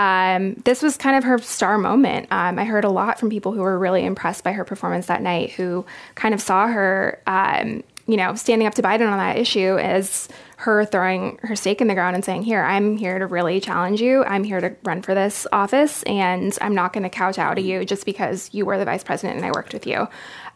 [0.00, 2.26] Um, this was kind of her star moment.
[2.30, 5.20] Um, I heard a lot from people who were really impressed by her performance that
[5.20, 5.84] night, who
[6.14, 10.26] kind of saw her, um, you know, standing up to Biden on that issue as
[10.56, 14.00] her throwing her stake in the ground and saying, Here, I'm here to really challenge
[14.00, 14.24] you.
[14.24, 17.84] I'm here to run for this office, and I'm not going to kowtow to you
[17.84, 20.08] just because you were the vice president and I worked with you.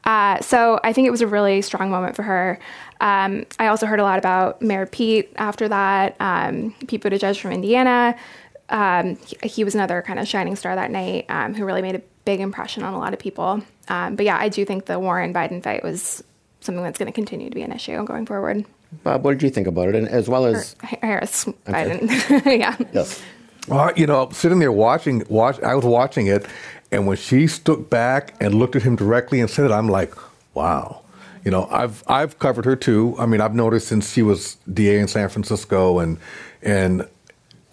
[0.04, 2.58] Uh, so I think it was a really strong moment for her.
[3.00, 7.52] Um, I also heard a lot about Mayor Pete after that, um, Pete Buttigieg from
[7.52, 8.16] Indiana
[8.68, 11.94] um, he, he, was another kind of shining star that night um, who really made
[11.94, 13.62] a big impression on a lot of people.
[13.88, 16.24] Um, but yeah, I do think the Warren Biden fight was
[16.60, 18.64] something that's going to continue to be an issue going forward.
[19.02, 19.94] Bob, what did you think about it?
[19.94, 22.08] And as well as Harris Biden,
[22.58, 22.76] yeah.
[22.92, 23.22] Yes.
[23.68, 26.46] Well, you know, sitting there watching, watch, I was watching it,
[26.92, 30.14] and when she stood back and looked at him directly and said it, I'm like,
[30.54, 31.00] wow.
[31.44, 33.16] You know, I've I've covered her too.
[33.18, 36.16] I mean, I've noticed since she was DA in San Francisco, and
[36.62, 37.06] and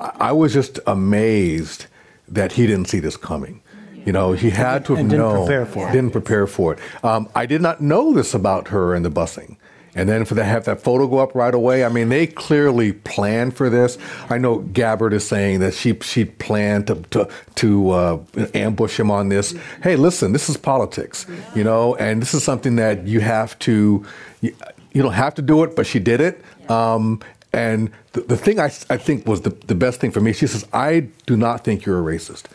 [0.01, 1.85] I was just amazed
[2.27, 3.61] that he didn't see this coming.
[4.05, 5.45] You know, he had to have didn't known.
[5.45, 5.91] Prepare for it.
[5.91, 6.79] Didn't prepare for it.
[7.03, 9.57] Um, I did not know this about her and the busing.
[9.93, 12.93] And then for to have that photo go up right away, I mean, they clearly
[12.93, 13.97] planned for this.
[14.29, 18.19] I know Gabbard is saying that she she planned to to, to uh,
[18.53, 19.53] ambush him on this.
[19.83, 24.05] Hey, listen, this is politics, you know, and this is something that you have to.
[24.39, 24.55] You,
[24.93, 26.41] you don't have to do it, but she did it.
[26.69, 27.21] Um,
[27.53, 30.47] and the, the thing I, I think was the, the best thing for me, she
[30.47, 32.45] says, I do not think you're a racist.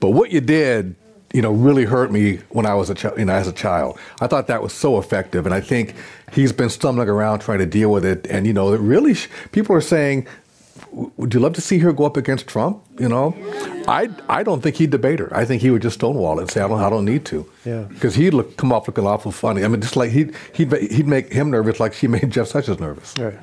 [0.00, 0.96] But what you did,
[1.32, 3.98] you know, really hurt me when I was a child, you know, as a child.
[4.20, 5.46] I thought that was so effective.
[5.46, 5.94] And I think
[6.32, 8.26] he's been stumbling around trying to deal with it.
[8.28, 10.26] And, you know, it really, sh- people are saying,
[10.90, 12.82] would you love to see her go up against Trump?
[12.98, 13.34] You know,
[13.88, 15.34] I I don't think he'd debate her.
[15.34, 17.50] I think he would just stonewall it and say I don't I don't need to.
[17.64, 17.82] Yeah.
[17.84, 19.64] Because he'd look come off looking awful funny.
[19.64, 22.78] I mean, just like he'd he'd he'd make him nervous like she made Jeff Sessions
[22.80, 23.16] nervous.
[23.16, 23.38] Right.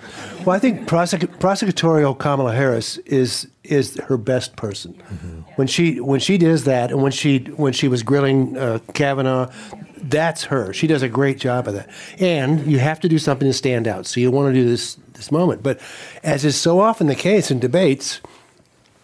[0.45, 4.94] Well, I think prosec- prosecutorial Kamala Harris is is her best person.
[4.94, 5.42] Mm-hmm.
[5.56, 9.52] When she when she does that, and when she when she was grilling uh, Kavanaugh,
[9.98, 10.74] that's her.
[10.74, 11.90] She does a great job of that.
[12.20, 14.06] And you have to do something to stand out.
[14.06, 15.62] So you want to do this this moment.
[15.64, 15.80] But
[16.24, 18.22] as is so often the case in debates,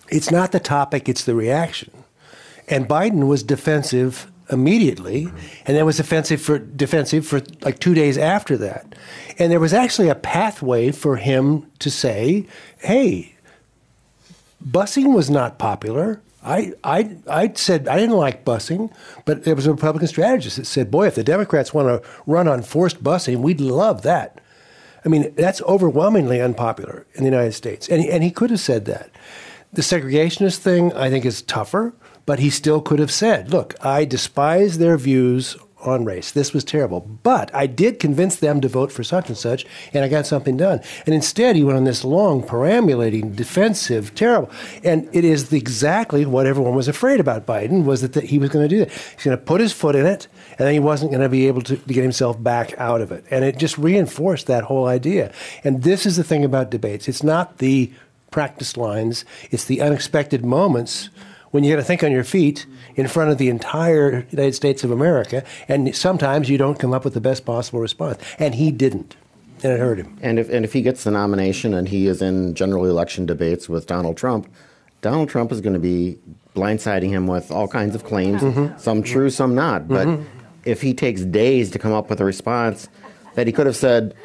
[0.10, 1.91] It's not the topic, it's the reaction.
[2.67, 5.28] And Biden was defensive immediately,
[5.65, 8.93] and then was defensive for defensive for like two days after that.
[9.39, 12.45] And there was actually a pathway for him to say,
[12.78, 13.34] "Hey,
[14.67, 16.21] busing was not popular.
[16.43, 18.91] I, I, I said I didn't like busing,
[19.25, 22.47] but there was a Republican strategist that said, boy, if the Democrats want to run
[22.47, 24.41] on forced busing, we'd love that.
[25.04, 27.88] I mean, that's overwhelmingly unpopular in the United States.
[27.88, 29.10] And, and he could have said that.
[29.73, 31.93] The segregationist thing, I think, is tougher,
[32.25, 36.31] but he still could have said, look, I despise their views on race.
[36.31, 37.01] This was terrible.
[37.01, 40.57] But I did convince them to vote for such and such, and I got something
[40.57, 40.81] done.
[41.05, 44.49] And instead, he went on this long, perambulating, defensive, terrible.
[44.83, 48.49] And it is exactly what everyone was afraid about Biden, was that, that he was
[48.49, 48.91] going to do that.
[48.91, 51.47] He's going to put his foot in it, and then he wasn't going to be
[51.47, 53.25] able to, to get himself back out of it.
[53.29, 55.31] And it just reinforced that whole idea.
[55.63, 57.07] And this is the thing about debates.
[57.07, 57.91] It's not the
[58.31, 61.09] practice lines, it's the unexpected moments
[61.51, 62.65] when you got to think on your feet
[62.95, 67.03] in front of the entire United States of America, and sometimes you don't come up
[67.03, 68.19] with the best possible response.
[68.39, 69.15] And he didn't,
[69.63, 70.17] and it hurt him.
[70.21, 73.67] And if and if he gets the nomination and he is in general election debates
[73.69, 74.47] with Donald Trump,
[75.01, 76.17] Donald Trump is going to be
[76.55, 78.77] blindsiding him with all kinds of claims, Mm-hmm.
[78.79, 79.88] some true, some not.
[79.88, 80.08] But
[80.63, 82.88] if he takes days to come up with a response
[83.36, 84.15] that he could have said,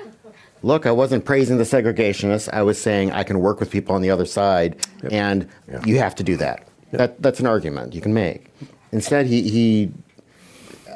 [0.62, 2.48] look, I wasn't praising the segregationists.
[2.52, 4.76] I was saying I can work with people on the other side,
[5.11, 5.48] and
[5.85, 6.62] you have to do that.
[6.92, 8.46] That that's an argument you can make.
[8.92, 9.90] Instead, he he.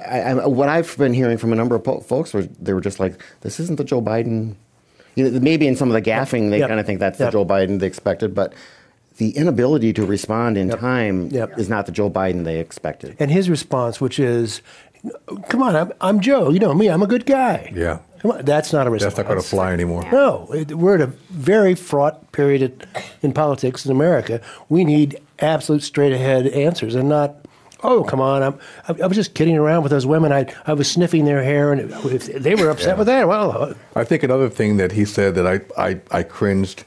[0.06, 2.80] I, I, what I've been hearing from a number of po- folks was they were
[2.80, 4.56] just like, "This isn't the Joe Biden."
[5.14, 6.68] You know, maybe in some of the gaffing, they Yep.
[6.68, 7.28] kind of think that's Yep.
[7.28, 8.52] the Joe Biden they expected, but
[9.18, 11.56] the inability to respond in time Yep.
[11.58, 13.14] is not the Joe Biden they expected.
[13.20, 14.60] And his response, which is,
[15.48, 16.50] "Come on, I'm, I'm Joe.
[16.50, 16.88] You know me.
[16.88, 17.98] I'm a good guy." Yeah.
[18.20, 19.14] Come on, that's not a response.
[19.14, 20.04] That's not going to fly anymore.
[20.10, 22.86] No, it, we're at a very fraught period
[23.22, 24.40] in politics in America.
[24.68, 27.36] We need absolute straight ahead answers and not,
[27.82, 30.32] oh, come on, I'm, I, I was just kidding around with those women.
[30.32, 33.74] I, I was sniffing their hair, and if they were upset with that, well, uh,
[33.94, 36.84] I think another thing that he said that I, I, I cringed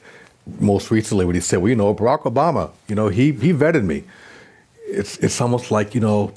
[0.60, 3.84] most recently when he said, well, you know, Barack Obama, you know, he, he vetted
[3.84, 4.04] me.
[4.86, 6.32] It's, it's almost like, you know,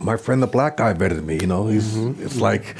[0.00, 2.76] my friend the black guy vetted me, you know, he's, it's like,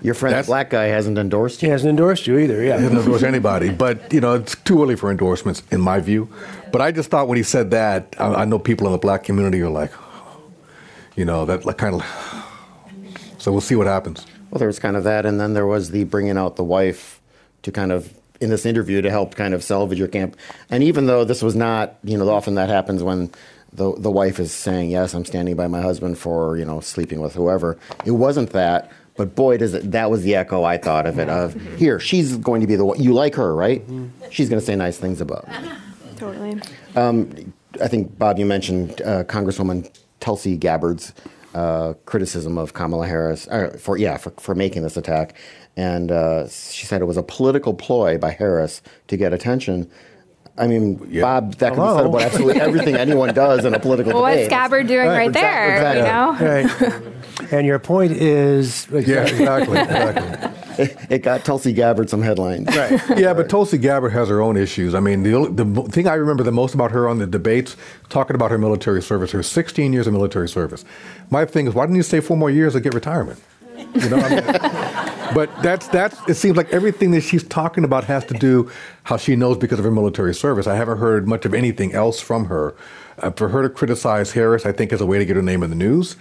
[0.00, 1.72] Your friend, the black guy, hasn't endorsed you he you.
[1.72, 2.62] hasn't endorsed you either.
[2.62, 2.76] Yeah.
[2.76, 6.28] he doesn't endorse anybody, but, you know, it's too early for endorsements in my view.
[6.72, 9.24] But I just thought when he said that, I, I know people in the black
[9.24, 9.92] community are like,
[11.16, 12.02] you know, that like kind of,
[13.38, 14.26] so we'll see what happens.
[14.50, 17.20] Well, there was kind of that, and then there was the bringing out the wife
[17.62, 20.36] to kind of in this interview to help kind of salvage your camp.
[20.68, 23.30] And even though this was not, you know, often that happens when
[23.72, 27.20] the the wife is saying, "Yes, I'm standing by my husband for you know sleeping
[27.20, 31.06] with whoever." It wasn't that, but boy, does it that was the echo I thought
[31.06, 33.82] of it of here she's going to be the one you like her, right?
[33.82, 34.28] Mm-hmm.
[34.30, 35.48] She's going to say nice things about.
[35.48, 35.70] me.
[36.22, 36.60] Totally.
[37.80, 41.12] I think Bob, you mentioned uh, Congresswoman Tulsi Gabbard's
[41.54, 45.34] uh, criticism of Kamala Harris uh, for yeah for, for making this attack,
[45.76, 49.90] and uh, she said it was a political ploy by Harris to get attention.
[50.58, 54.12] I mean, Bob, that could be said about absolutely everything anyone does in a political
[54.12, 54.48] Well, what's.
[54.48, 56.90] Gabbard doing right, exactly, there?
[56.90, 57.00] You know.
[57.40, 57.52] Right.
[57.52, 60.61] and your point is, Yeah, exactly, exactly.
[60.78, 62.68] It got Tulsi Gabbard some headlines.
[62.76, 63.00] right.
[63.18, 64.94] Yeah, but Tulsi Gabbard has her own issues.
[64.94, 67.76] I mean, the, the thing I remember the most about her on the debates,
[68.08, 70.84] talking about her military service, her 16 years of military service.
[71.30, 73.42] My thing is, why didn't you stay four more years to get retirement?
[73.94, 74.44] You know, I mean,
[75.34, 76.16] but that's that's.
[76.28, 78.70] It seems like everything that she's talking about has to do
[79.04, 80.66] how she knows because of her military service.
[80.66, 82.74] I haven't heard much of anything else from her.
[83.18, 85.62] Uh, for her to criticize Harris, I think is a way to get her name
[85.62, 86.16] in the news.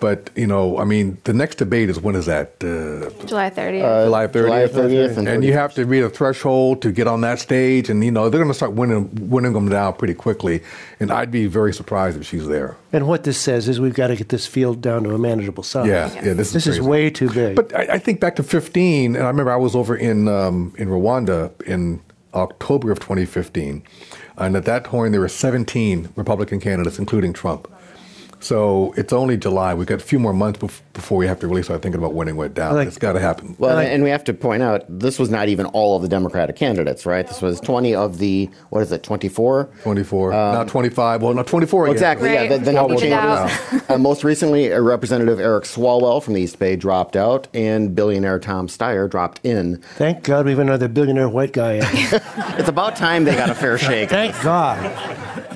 [0.00, 2.54] But you know, I mean, the next debate is when is that?
[2.62, 4.04] Uh, July 30th.
[4.04, 4.32] July 30th.
[4.32, 7.88] July 30th and and you have to read a threshold to get on that stage,
[7.88, 10.62] and you know they're going to start winning winning them down pretty quickly.
[11.00, 12.76] And I'd be very surprised if she's there.
[12.92, 15.62] And what this says is we've got to get this field down to a manageable
[15.62, 15.86] size.
[15.86, 16.32] Yeah, yeah.
[16.34, 16.90] This, This is is crazy.
[16.90, 17.56] way too big.
[17.56, 20.74] But I, I think back to 15, and I remember I was over in um,
[20.76, 22.00] in Rwanda in
[22.34, 23.82] October of 2015,
[24.38, 27.68] and at that point there were 17 Republican candidates, including Trump.
[28.44, 29.72] So it's only July.
[29.72, 32.12] We've got a few more months bef- before we have to really start thinking about
[32.12, 32.74] winning it down.
[32.74, 33.56] like- it's got to happen.
[33.58, 36.08] Well, like- and we have to point out this was not even all of the
[36.08, 37.26] Democratic candidates, right?
[37.26, 39.70] This was 20 of the what is it, 24?
[39.82, 41.22] 24, not 25.
[41.22, 41.94] Well, not 24 again.
[41.94, 42.32] Exactly.
[42.34, 42.48] Yeah, Right.
[42.50, 43.82] the, the number Even changes.
[43.88, 48.38] uh, most recently, uh, Representative Eric Swalwell from the East Bay dropped out, and billionaire
[48.38, 49.78] Tom Steyer dropped in.
[49.96, 51.84] Thank God we have another billionaire white guy in.
[52.58, 54.10] It's about time they got a fair shake.
[54.10, 54.78] Thank God.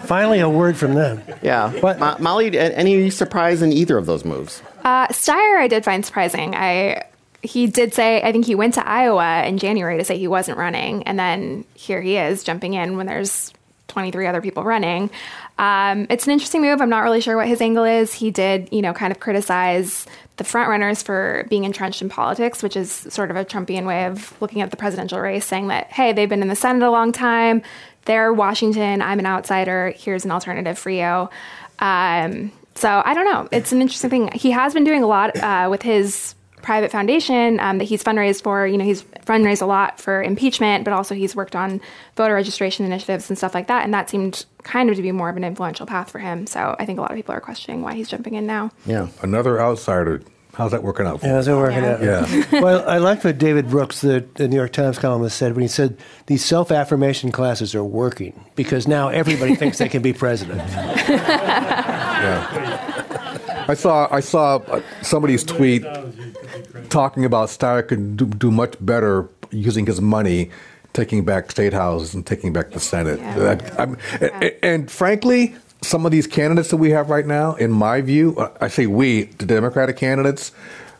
[0.08, 1.22] Finally, a word from them.
[1.42, 1.70] Yeah.
[1.82, 4.62] But- Mo- Mollie, any surprise in either of those moves?
[4.82, 6.54] Uh, Steyer, I did find surprising.
[6.54, 7.04] I
[7.42, 10.58] he did say I think he went to Iowa in January to say he wasn't
[10.58, 13.52] running, and then here he is jumping in when there's
[13.88, 15.10] 23 other people running.
[15.58, 16.80] Um, it's an interesting move.
[16.80, 18.12] I'm not really sure what his angle is.
[18.14, 22.76] He did, you know, kind of criticize the frontrunners for being entrenched in politics, which
[22.76, 26.12] is sort of a Trumpian way of looking at the presidential race, saying that, hey,
[26.12, 27.60] they've been in the Senate a long time.
[28.08, 29.02] They're Washington.
[29.02, 29.92] I'm an outsider.
[29.96, 31.28] Here's an alternative for you.
[31.78, 33.48] Um, so I don't know.
[33.52, 34.30] It's an interesting thing.
[34.32, 38.42] He has been doing a lot uh, with his private foundation um, that he's fundraised
[38.42, 38.66] for.
[38.66, 41.82] You know, he's fundraised a lot for impeachment, but also he's worked on
[42.16, 43.84] voter registration initiatives and stuff like that.
[43.84, 46.46] And that seemed kind of to be more of an influential path for him.
[46.46, 48.70] So I think a lot of people are questioning why he's jumping in now.
[48.86, 49.08] Yeah.
[49.20, 50.22] Another outsider.
[50.58, 51.20] How's that working out?
[51.20, 51.92] For Yeah, how's it working Yeah.
[51.92, 52.02] out?
[52.52, 52.60] Yeah.
[52.60, 55.68] well, I like what David Brooks, the, the New York Times columnist, said when he
[55.68, 60.60] said these self affirmation classes are working because now everybody thinks they can be president.
[62.18, 63.64] Yeah.
[63.68, 65.84] I saw I saw uh, somebody's tweet
[66.90, 70.50] talking about Steyer could do, do much better using his money,
[70.94, 73.20] taking back state houses and taking back the Senate.
[73.20, 73.38] Yeah.
[73.54, 75.54] That- I'm- and, and frankly,
[75.88, 78.86] some of these candidates that we have right now, in my view, uh, I say
[78.86, 80.52] we, the Democratic candidates,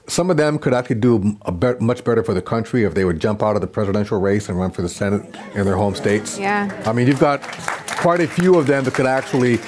[0.06, 3.04] some of them could actually do a bet much better for the country if they
[3.04, 5.22] would jump out of the presidential race and run for the Senate
[5.54, 6.38] in their home states.
[6.38, 6.82] Yeah.
[6.86, 7.42] I mean, you've got
[7.98, 9.60] quite a few of them that could actually.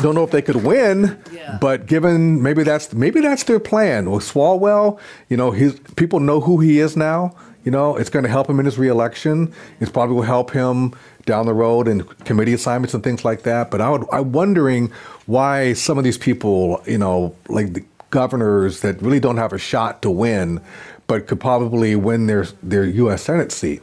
[0.00, 1.58] Don't know if they could win, yeah.
[1.60, 4.08] but given maybe that's maybe that's their plan.
[4.12, 7.34] With Swalwell, you know, his people know who he is now.
[7.64, 9.52] You know, it's going to help him in his reelection.
[9.80, 10.94] It's probably will help him
[11.28, 13.70] down the road and committee assignments and things like that.
[13.70, 14.90] But I would, I'm wondering
[15.26, 19.58] why some of these people, you know, like the governors that really don't have a
[19.58, 20.60] shot to win,
[21.06, 23.22] but could probably win their their U.S.
[23.22, 23.82] Senate seat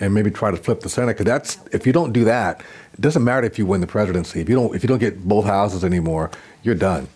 [0.00, 1.18] and maybe try to flip the Senate.
[1.18, 2.62] Because that's if you don't do that,
[2.94, 4.40] it doesn't matter if you win the presidency.
[4.40, 6.30] If you don't if you don't get both houses anymore,
[6.62, 7.08] you're done.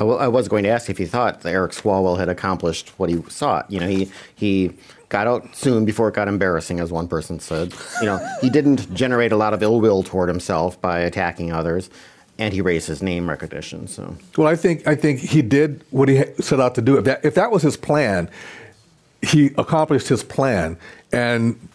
[0.00, 3.22] I I was going to ask if you thought Eric Swalwell had accomplished what he
[3.28, 3.70] sought.
[3.70, 4.72] You know, he he
[5.08, 7.74] got out soon before it got embarrassing, as one person said.
[8.00, 11.90] You know, he didn't generate a lot of ill will toward himself by attacking others,
[12.38, 13.86] and he raised his name recognition.
[13.86, 16.96] So Well, I think I think he did what he set out to do.
[16.98, 18.30] If that if that was his plan,
[19.22, 20.78] he accomplished his plan.
[21.12, 21.68] And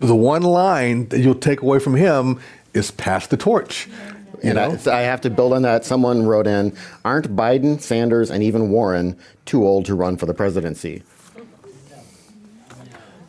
[0.00, 2.40] the one line that you'll take away from him
[2.72, 3.86] is pass the torch.
[3.86, 4.13] You
[4.48, 5.84] and know, I, so I have to build on that.
[5.84, 10.34] Someone wrote in, "Aren't Biden, Sanders, and even Warren too old to run for the
[10.34, 11.02] presidency?"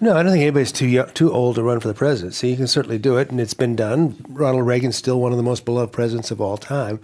[0.02, 2.50] No, I don't think anybody's too young, too old to run for the presidency.
[2.50, 4.24] You can certainly do it, and it's been done.
[4.30, 7.00] Ronald Reagan's still one of the most beloved presidents of all time.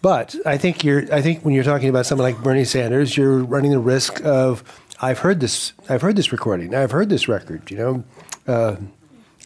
[0.00, 1.12] But I think you're.
[1.12, 4.62] I think when you're talking about someone like Bernie Sanders, you're running the risk of.
[5.02, 5.72] I've heard this.
[5.88, 6.74] I've heard this recording.
[6.74, 7.70] I've heard this record.
[7.70, 8.04] You know,
[8.46, 8.76] uh,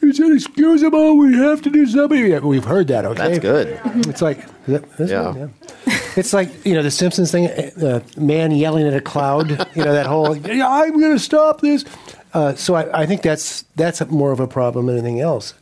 [0.03, 1.17] it's inexcusable.
[1.19, 2.27] We have to do something.
[2.27, 3.05] Yeah, we've heard that.
[3.05, 3.81] Okay, That's good.
[4.09, 5.33] It's like that, that's Yeah.
[5.35, 5.51] good,
[5.87, 5.99] yeah.
[6.17, 9.51] It's like you know the Simpsons thing, uh, man yelling at a cloud.
[9.75, 11.85] You know that whole "Yeah, "I'm going to stop this."
[12.33, 15.55] Uh, so I, I think that's that's more of a problem than anything else.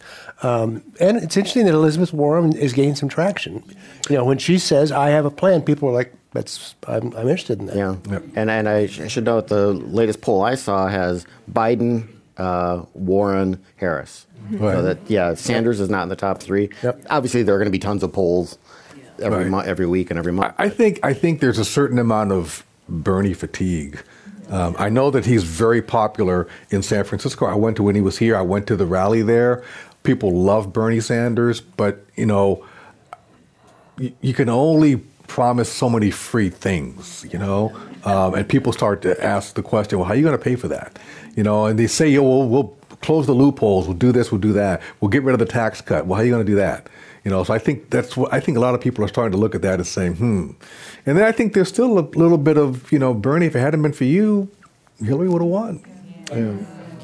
[0.42, 3.62] Um, and it's interesting that Elizabeth Warren is gaining some traction.
[4.10, 7.28] You know, when she says, "I have a plan," people are like, "That's I'm, I'm
[7.28, 8.22] interested in that." Yeah, Yep.
[8.36, 12.84] and and I, sh- I should note the latest poll I saw has Biden, uh,
[12.94, 14.26] Warren, Harris.
[14.50, 14.58] Right.
[14.74, 16.70] So that yeah, Sanders is not in the top three.
[16.82, 17.06] Yep.
[17.10, 18.58] Obviously, there are going to be tons of polls
[19.20, 19.46] every Right.
[19.48, 20.54] mo- every week and every month.
[20.58, 24.02] I think I think there's a certain amount of Bernie fatigue.
[24.50, 27.46] Um, I know that he's very popular in San Francisco.
[27.46, 28.36] I went to when he was here.
[28.36, 29.62] I went to the rally there.
[30.02, 32.64] People love Bernie Sanders, but you know,
[33.98, 34.96] you, you can only
[35.28, 37.74] promise so many free things, you know.
[38.04, 40.56] Um, and people start to ask the question, well, how are you going to pay
[40.56, 40.98] for that?
[41.34, 44.40] You know, and they say, yeah, well, we'll close the loopholes, we'll do this, we'll
[44.40, 46.06] do that, we'll get rid of the tax cut.
[46.06, 46.88] Well, how are you going to do that?
[47.24, 49.32] You know, so I think that's what I think a lot of people are starting
[49.32, 50.50] to look at that and saying, hmm.
[51.06, 53.60] And then I think there's still a little bit of, you know, Bernie, if it
[53.60, 54.50] hadn't been for you,
[54.98, 55.84] Hillary would have won.
[56.30, 56.56] Yeah,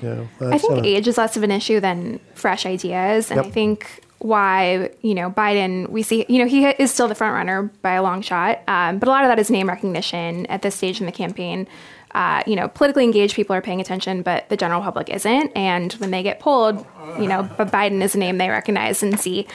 [0.02, 0.24] yeah.
[0.40, 3.46] I think uh, age is less of an issue than fresh ideas, and Yep.
[3.46, 7.34] I think why you know Biden we see you know he is still the front
[7.34, 10.62] runner by a long shot, um, but a lot of that is name recognition at
[10.62, 11.68] this stage in the campaign.
[12.12, 15.52] Uh, you know, politically engaged people are paying attention, but the general public isn't.
[15.54, 16.84] And when they get polled,
[17.18, 19.46] you know, but Biden is a name they recognize and see.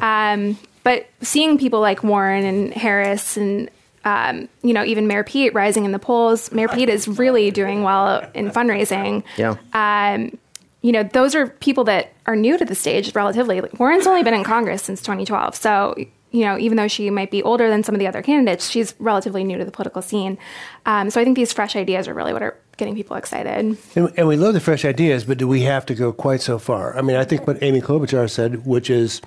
[0.00, 3.70] Um, but seeing people like Warren and Harris and
[4.04, 7.84] um, you know even Mayor Pete rising in the polls, Mayor Pete is really doing
[7.84, 9.54] well in fundraising yeah.
[9.74, 10.36] um,
[10.82, 13.60] you know, those are people that are new to the stage relatively.
[13.60, 15.54] Like, Warren's only been in Congress since 2012.
[15.54, 15.94] So,
[16.32, 18.94] you know, even though she might be older than some of the other candidates, she's
[18.98, 20.38] relatively new to the political scene.
[20.86, 23.52] Um, so I think these fresh ideas are really what are getting people excited.
[23.94, 26.58] And, and we love the fresh ideas, but do we have to go quite so
[26.58, 26.96] far?
[26.96, 29.20] I mean, I think what Amy Klobuchar said, which is,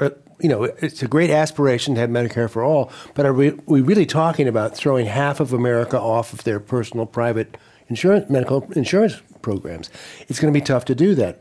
[0.00, 3.50] uh, you know, it's a great aspiration to have Medicare for all, but are we,
[3.66, 7.56] we really talking about throwing half of America off of their personal private
[7.88, 9.90] insurance, medical insurance programs?
[10.28, 11.40] It's going to be tough to do that.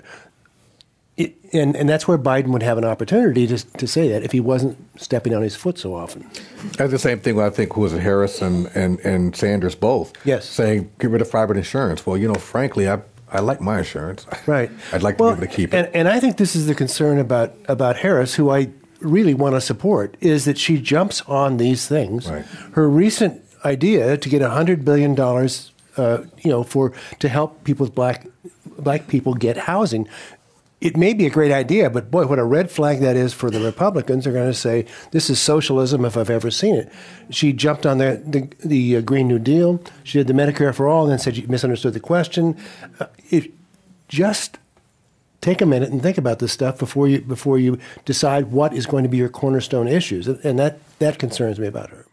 [1.56, 4.40] And, and that's where Biden would have an opportunity to, to say that if he
[4.40, 6.30] wasn't stepping on his foot so often.
[6.78, 7.40] That's the same thing.
[7.40, 10.14] I think who was it, Harris and, and, and Sanders both.
[10.26, 10.46] Yes.
[10.46, 12.06] saying get rid of private insurance.
[12.06, 13.02] Well, you know, frankly, I
[13.32, 14.26] I like my insurance.
[14.48, 14.70] Right.
[14.94, 15.92] I'd like to well, be able to keep and, it.
[15.96, 19.62] And I think this is the concern about about Harris, who I really want to
[19.62, 22.30] support, is that she jumps on these things.
[22.30, 22.46] Right.
[22.74, 27.86] Her recent idea to get hundred billion dollars, uh, you know, for to help people
[27.86, 28.28] with black
[28.78, 30.08] black people get housing.
[30.82, 33.50] It may be a great idea, but boy, what a red flag that is for
[33.50, 34.26] the Republicans.
[34.26, 36.92] They're going to say this is socialism if I've ever seen it.
[37.30, 39.82] She jumped on the the, the uh, Green New Deal.
[40.04, 42.58] She did the Medicare for all, and then said she misunderstood the question.
[43.00, 43.52] Uh, it,
[44.10, 44.60] just
[45.40, 48.86] take a minute and think about this stuff before you before you decide what is
[48.86, 52.06] going to be your cornerstone issues, and that that concerns me about her.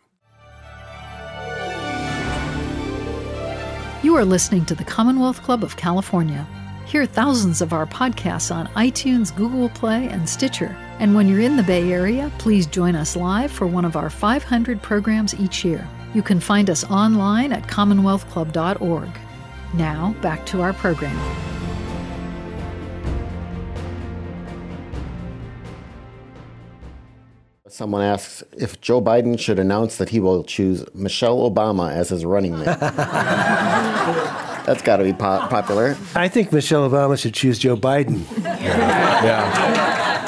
[4.04, 6.46] You are listening to the Commonwealth Club of California.
[6.92, 10.76] Hear thousands of our podcasts on iTunes, Google Play, and Stitcher.
[10.98, 14.10] And when you're in the Bay Area, please join us live for one of our
[14.10, 15.88] 500 programs each year.
[16.12, 19.08] You can find us online at commonwealthclub.org.
[19.72, 21.18] Now, back to our program.
[27.68, 32.26] Someone asks if Joe Biden should announce that he will choose Michelle Obama as his
[32.26, 32.76] running mate.
[34.66, 35.96] That's got to be po- popular.
[36.14, 38.22] I think Michelle Obama should choose Joe Biden.
[38.44, 40.22] yeah.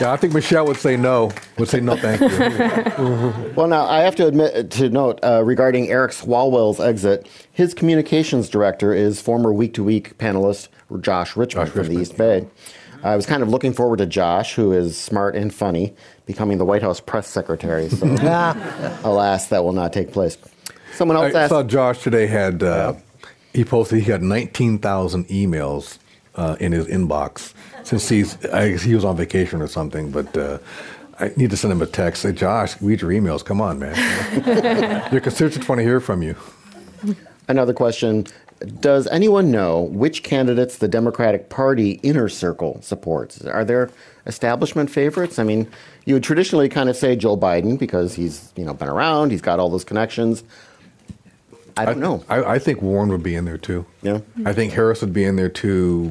[0.00, 1.30] Yeah, I think Michelle would say no.
[1.58, 3.52] Would say no, thank you.
[3.54, 8.48] Well, now I have to admit to note uh, regarding Eric Swalwell's exit, his communications
[8.48, 10.68] director is former Week to Week panelist
[11.00, 12.46] Josh Richman Josh from the East Bay.
[13.04, 15.94] I was kind of looking forward to Josh, who is smart and funny,
[16.26, 17.88] becoming the White House press secretary.
[17.88, 18.06] So,
[19.04, 20.38] alas, that will not take place.
[20.94, 21.50] Someone else I asked.
[21.50, 22.94] saw Josh today had uh,
[23.52, 25.98] he posted he got nineteen thousand emails
[26.34, 27.52] uh, in his inbox
[27.84, 30.10] since he's I guess he was on vacation or something.
[30.10, 30.58] But uh,
[31.18, 32.22] I need to send him a text.
[32.22, 33.44] Say, Josh, read your emails.
[33.44, 35.08] Come on, man.
[35.12, 36.36] your constituents want to hear from you.
[37.48, 38.26] Another question
[38.80, 43.44] Does anyone know which candidates the Democratic Party inner circle supports?
[43.44, 43.90] Are there
[44.26, 45.38] establishment favorites?
[45.38, 45.68] I mean,
[46.06, 49.42] you would traditionally kind of say Joe Biden because he's you know been around, he's
[49.42, 50.42] got all those connections.
[51.76, 52.24] I don't know.
[52.28, 53.86] I, I think Warren would be in there too.
[54.02, 54.20] Yeah.
[54.44, 56.10] I think Harris would be in there too.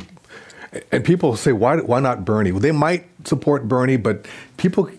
[0.91, 2.51] And people say, why, why not Bernie?
[2.51, 4.25] Well, they might support Bernie, but
[4.57, 4.89] people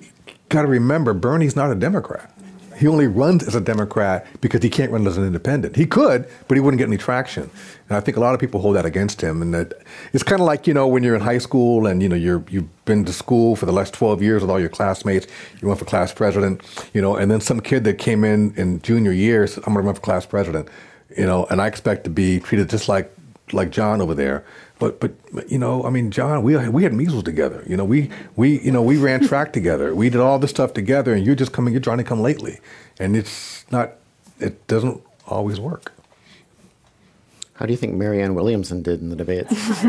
[0.51, 2.31] got to remember Bernie's not a Democrat.
[2.77, 5.77] He only runs as a Democrat because he can't run as an independent.
[5.77, 7.51] He could, but he wouldn't get any traction.
[7.89, 9.43] And I think a lot of people hold that against him.
[9.43, 9.75] And that
[10.12, 12.45] it's kind of like you know when you're in high school and you know you're
[12.49, 15.27] you've been to school for the last 12 years with all your classmates.
[15.61, 16.62] You run for class president,
[16.93, 19.85] you know, and then some kid that came in in junior year said, "I'm going
[19.85, 20.68] to run for class president,"
[21.16, 23.14] you know, and I expect to be treated just like
[23.53, 24.45] like John over there.
[24.83, 27.64] But, but but, you know, I mean, John, we we had measles together.
[27.68, 29.95] You know, we we you know we ran track together.
[29.95, 31.72] We did all this stuff together, and you're just coming.
[31.72, 32.59] You're trying to come lately,
[32.99, 33.93] and it's not.
[34.41, 35.93] It doesn't always work.
[37.55, 39.53] How do you think Marianne Williamson did in the debates?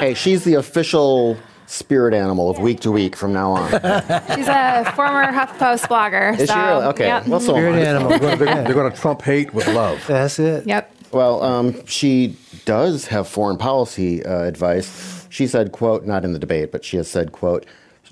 [0.00, 1.36] hey, she's the official
[1.66, 3.70] spirit animal of week to week from now on.
[4.34, 6.36] She's a former HuffPost blogger.
[6.36, 6.86] Is so, she really?
[6.86, 7.06] Okay.
[7.06, 7.26] Yep.
[7.28, 7.88] Well, so am Spirit I.
[7.88, 8.18] animal.
[8.18, 10.04] They're going, they're going to Trump hate with love.
[10.08, 10.66] That's it.
[10.66, 10.96] Yep.
[11.12, 15.26] Well, um, she does have foreign policy uh, advice.
[15.30, 17.66] She said, "quote Not in the debate, but she has said, quote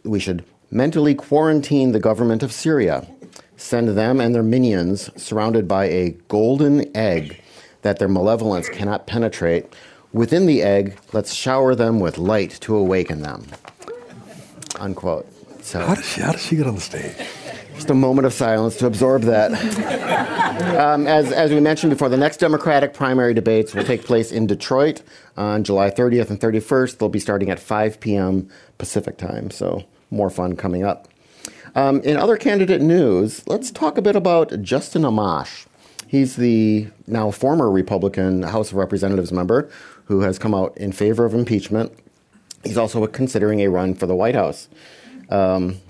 [0.04, 3.06] We should mentally quarantine the government of Syria,
[3.56, 7.40] send them and their minions surrounded by a golden egg
[7.82, 9.74] that their malevolence cannot penetrate.
[10.12, 13.46] Within the egg, let's shower them with light to awaken them."
[14.78, 15.26] Unquote.
[15.62, 15.84] So.
[15.84, 16.20] How does she?
[16.20, 17.14] How does she get on the stage?
[17.78, 19.52] Just a moment of silence to absorb that.
[20.76, 24.48] um, as, as we mentioned before, the next Democratic primary debates will take place in
[24.48, 25.00] Detroit
[25.36, 26.98] on July 30th and 31st.
[26.98, 28.48] They'll be starting at 5 p.m.
[28.78, 31.06] Pacific time, so more fun coming up.
[31.76, 35.66] Um, in other candidate news, let's talk a bit about Justin Amash.
[36.08, 39.70] He's the now former Republican House of Representatives member
[40.06, 41.92] who has come out in favor of impeachment.
[42.64, 44.68] He's also considering a run for the White House.
[45.28, 45.80] Um,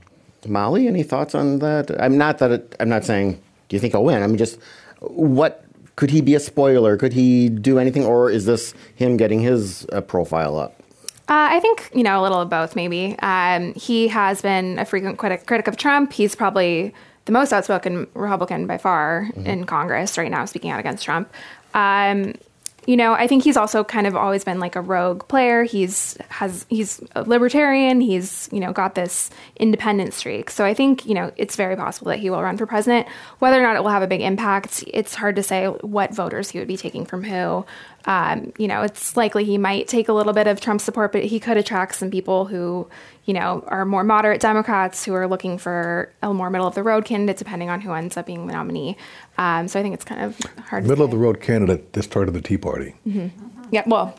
[0.47, 1.91] Mollie, any thoughts on that?
[2.01, 3.41] I'm not that it, I'm not saying.
[3.68, 4.22] Do you think he'll win?
[4.22, 4.59] I mean, just
[5.01, 5.64] what
[5.97, 6.97] could he be a spoiler?
[6.97, 10.80] Could he do anything, or is this him getting his uh, profile up?
[11.28, 12.76] Uh, I think you know a little of both.
[12.76, 16.12] Maybe um, he has been a frequent critic, critic of Trump.
[16.12, 21.05] He's probably the most outspoken Republican by far in Congress right now, speaking out against
[21.05, 21.30] Trump.
[21.74, 22.34] Um,
[22.89, 25.64] you know, I think he's also kind of always been like a rogue player.
[25.64, 28.01] He's has he's a libertarian.
[28.01, 30.49] He's you know got this independent streak.
[30.49, 33.07] So I think you know it's very possible that he will run for president.
[33.41, 36.49] Whether or not it will have a big impact, it's hard to say what voters
[36.49, 37.66] he would be taking from who.
[38.05, 41.24] Um, you know, it's likely he might take a little bit of Trump support, but
[41.24, 42.88] he could attract some people who,
[43.24, 46.82] you know, are more moderate Democrats who are looking for a more middle of the
[46.82, 48.96] road candidate, depending on who ends up being the nominee.
[49.36, 50.86] Um, so I think it's kind of hard.
[50.86, 52.94] Middle of the road candidate that started the Tea Party.
[53.70, 53.82] Yeah.
[53.86, 54.18] Well,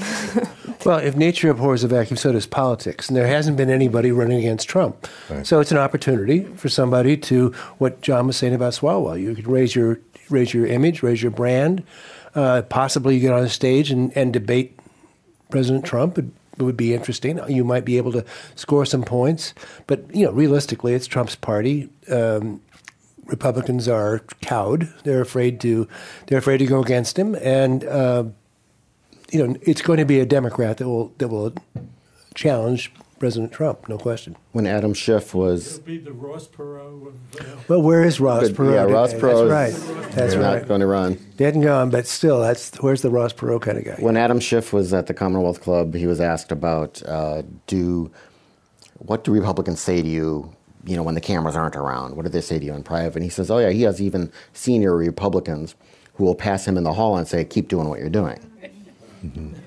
[0.84, 3.08] Well, if nature abhors a vacuum, so does politics.
[3.08, 5.06] And there hasn't been anybody running against Trump.
[5.44, 9.46] So it's an opportunity for somebody to, what John was saying about Swalwell, you could
[9.46, 11.84] raise your, raise your image, raise your brand.
[12.34, 14.78] Uh, possibly you get on a stage and, and debate
[15.50, 16.16] President Trump.
[16.16, 16.26] It,
[16.56, 17.38] it would be interesting.
[17.48, 18.24] You might be able to
[18.54, 19.52] score some points.
[19.86, 21.90] But, you know, realistically, it's Trump's party.
[22.10, 22.62] Um,
[23.26, 24.92] Republicans are cowed.
[25.04, 25.86] They're afraid to,
[26.26, 27.34] they're afraid to go against him.
[27.34, 28.24] And, uh,
[29.32, 31.54] you know, it's going to be a Democrat that will that will
[32.34, 34.34] challenge President Trump, no question.
[34.52, 37.40] When Adam Schiff was It'll be the Ross Perot of.
[37.40, 38.56] Uh, Well, where is Ross Good.
[38.56, 38.74] Perot?
[38.74, 38.94] Yeah, today?
[38.94, 40.12] Ross Perot That's right.
[40.12, 40.66] That's not right.
[40.66, 41.18] going to run.
[41.36, 43.96] Dead and gone, but still, that's where's the Ross Perot kind of guy?
[43.98, 48.10] When Adam Schiff was at the Commonwealth Club, he was asked about uh, do
[49.00, 50.50] what do Republicans say to you,
[50.84, 52.16] you know, when the cameras aren't around?
[52.16, 53.16] What do they say to you in private?
[53.16, 55.74] And he says, oh yeah, he has even senior Republicans
[56.14, 58.38] who will pass him in the hall and say, keep doing what you're doing.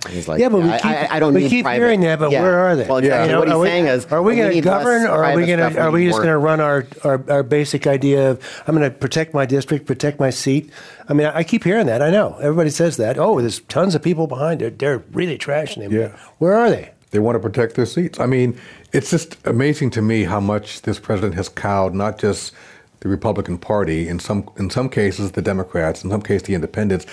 [0.10, 2.20] He's like, Yeah, but we keep, I, I don't we need keep private- hearing that,
[2.20, 2.42] but Yeah.
[2.42, 2.88] where are they?
[2.88, 3.28] Well, exactly.
[3.28, 5.24] You know, what he's are we, saying is, are we we going to govern, or
[5.24, 7.86] are we going to are we we just going to run our, our our basic
[7.88, 10.72] idea of I'm going to protect my district, protect my seat?
[11.08, 12.02] I mean, I, I keep hearing that.
[12.02, 13.18] I know everybody says that.
[13.18, 14.80] Oh, there's tons of people behind it.
[14.80, 15.92] They're really trashing him.
[15.92, 16.16] Yeah.
[16.40, 16.92] Where are they?
[17.12, 18.20] They want to protect their seats.
[18.20, 18.58] I mean,
[18.92, 22.54] it's just amazing to me how much this president has cowed not just
[23.02, 27.06] the Republican Party, in some in some cases the Democrats, in some cases the Independents,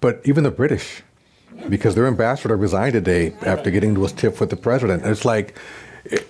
[0.00, 1.02] but even the British,
[1.68, 5.02] because their ambassador resigned today after getting into a tiff with the president.
[5.02, 5.56] And it's like.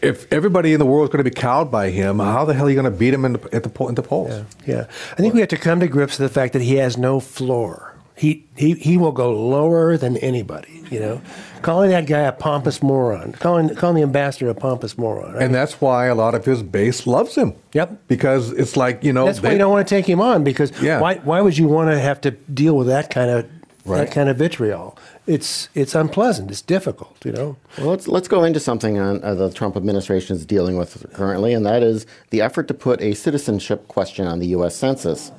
[0.03, 2.67] If everybody in the world is going to be cowed by him, how the hell
[2.67, 4.45] are you going to beat him in the, at the, in the polls?
[4.67, 6.97] Yeah, I think we have to come to grips with the fact that he has
[6.97, 7.95] no floor.
[8.17, 10.83] He he he will go lower than anybody.
[10.91, 11.21] You know,
[11.63, 15.37] calling that guy a pompous moron, calling calling the ambassador a pompous moron.
[15.37, 17.55] I And that's why a lot of his base loves him.
[17.75, 18.09] Yep.
[18.09, 20.73] Because it's like, you know, that's why you don't want to take him on because
[20.83, 20.99] Yeah.
[21.01, 23.47] why why would you want to have to deal with that kind of
[23.85, 23.99] Right.
[23.99, 24.99] that kind of vitriol?
[25.29, 26.51] It's it's unpleasant.
[26.51, 27.23] It's difficult.
[27.23, 27.57] You know.
[27.77, 31.53] Well, let's let's go into something on uh, the Trump administration is dealing with currently,
[31.53, 34.75] and that is the effort to put a citizenship question on the U.S.
[34.75, 35.31] Census.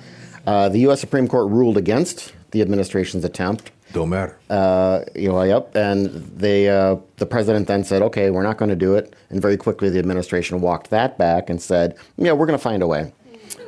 [0.46, 1.00] Uh, the U.S.
[1.02, 3.72] Supreme Court ruled against the administration's attempt.
[3.92, 4.38] don't matter.
[4.50, 8.70] Uh, you know, yep, and they uh, the president then said, "Okay, we're not going
[8.70, 12.46] to do it," and very quickly the administration walked that back and said, "Yeah, we're
[12.46, 13.12] going to find a way."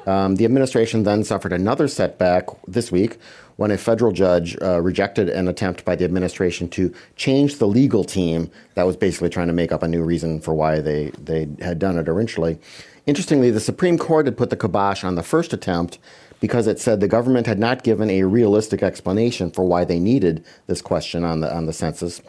[0.05, 3.17] Um, the administration then suffered another setback this week
[3.61, 8.03] when a federal judge uh, rejected an attempt by the administration to change the legal
[8.03, 11.47] team that was basically trying to make up a new reason for why they, they
[11.61, 12.57] had done it originally.
[13.05, 15.99] Interestingly, the Supreme Court had put the kibosh on the first attempt
[16.39, 20.43] because it said the government had not given a realistic explanation for why they needed
[20.65, 22.19] this question on the, on the census.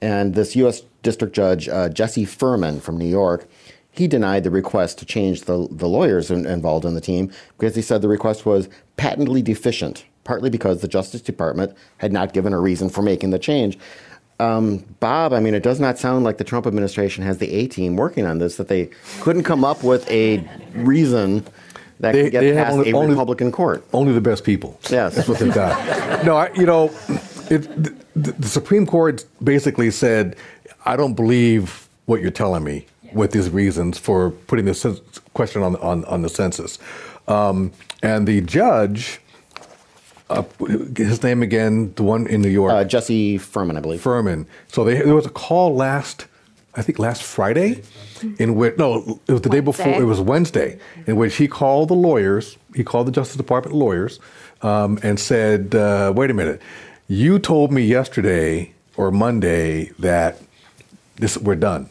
[0.00, 0.82] And this U.S.
[1.04, 3.48] District Judge, uh, Jesse Furman from New York,
[3.92, 7.76] he denied the request to change the, the lawyers in, involved in the team because
[7.76, 12.52] he said the request was patently deficient, partly because the Justice Department had not given
[12.52, 13.78] a reason for making the change.
[14.38, 17.66] Um, Bob, I mean, it does not sound like the Trump administration has the A
[17.66, 18.90] team working on this, that they
[19.20, 20.42] couldn't come up with a
[20.74, 21.44] reason
[22.00, 23.84] that They- could get they past only- a only- Republican court.
[23.92, 24.78] Only the best people.
[24.88, 25.14] Yes.
[25.14, 26.24] That's what they've got.
[26.24, 26.90] no, I, you know,
[27.50, 27.62] it,
[28.14, 30.36] the, the Supreme Court basically said,
[30.86, 34.86] I don't believe what you're telling me with these reasons for putting this
[35.34, 36.78] question on, on, on the census.
[37.28, 39.20] Um, and the judge,
[40.30, 40.42] uh,
[40.96, 44.00] his name again, the one in New York, Uh, Jesse Furman, I believe.
[44.00, 44.46] Furman.
[44.68, 46.26] So they, there was a call last,
[46.74, 47.82] I think last Friday,
[48.38, 50.00] in which no, it was the day before.
[50.00, 52.56] It was Wednesday, in which he called the lawyers.
[52.74, 54.20] He called the Justice Department lawyers
[54.62, 56.60] um, and said, uh, "Wait a minute,
[57.08, 60.38] you told me yesterday or Monday that
[61.16, 61.88] this we're done."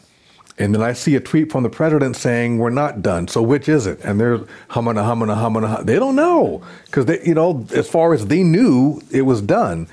[0.60, 3.28] And then I see a tweet from the president saying we're not done.
[3.28, 3.98] So which is it?
[4.04, 5.64] And they're humming, a humming, a humming.
[5.64, 9.22] a hum- They don't know because they, you know, as far as they knew, it
[9.22, 9.88] was done.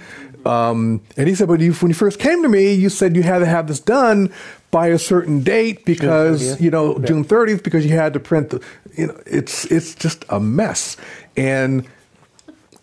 [0.46, 3.24] Um, and he said, but you, when you first came to me, you said you
[3.24, 4.32] had to have this done
[4.70, 8.62] by a certain date because you know June 30th because you had to print the.
[8.98, 10.98] You know, it's it's just a mess.
[11.38, 11.88] And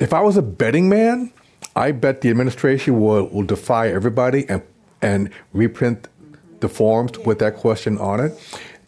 [0.00, 1.32] if I was a betting man,
[1.76, 4.62] I bet the administration will, will defy everybody and
[5.02, 6.08] and reprint
[6.64, 8.32] the forms with that question on it.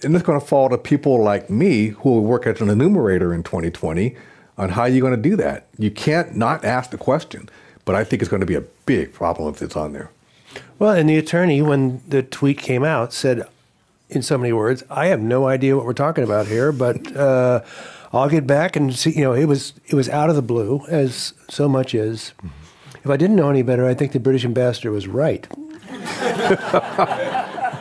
[0.02, 3.32] And it's going to fall to people like me who will work as an enumerator
[3.32, 4.16] in 2020
[4.58, 5.68] on how you're going to do that.
[5.78, 7.48] You can't not ask the question,
[7.84, 10.10] but I think it's going to be a big problem if it's on there.
[10.78, 13.46] Well, and the attorney, when the tweet came out, said,
[14.08, 17.62] in so many words, "I have no idea what we're talking about here, but uh,
[18.12, 20.84] I'll get back and see." You know, it was it was out of the blue,
[20.88, 22.32] as so much is.
[23.02, 25.46] if I didn't know any better, I think the British ambassador was right.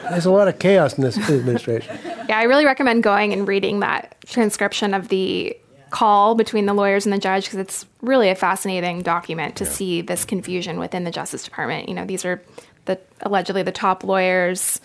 [0.10, 1.98] There's a lot of chaos in this administration.
[2.28, 5.56] Yeah, I really recommend going and reading that transcription of the
[5.92, 10.02] call between the lawyers and the judge because it's really a fascinating document to see
[10.02, 11.88] this confusion within the Justice Department.
[11.88, 12.42] You know, these are
[12.86, 14.82] the allegedly the top lawyers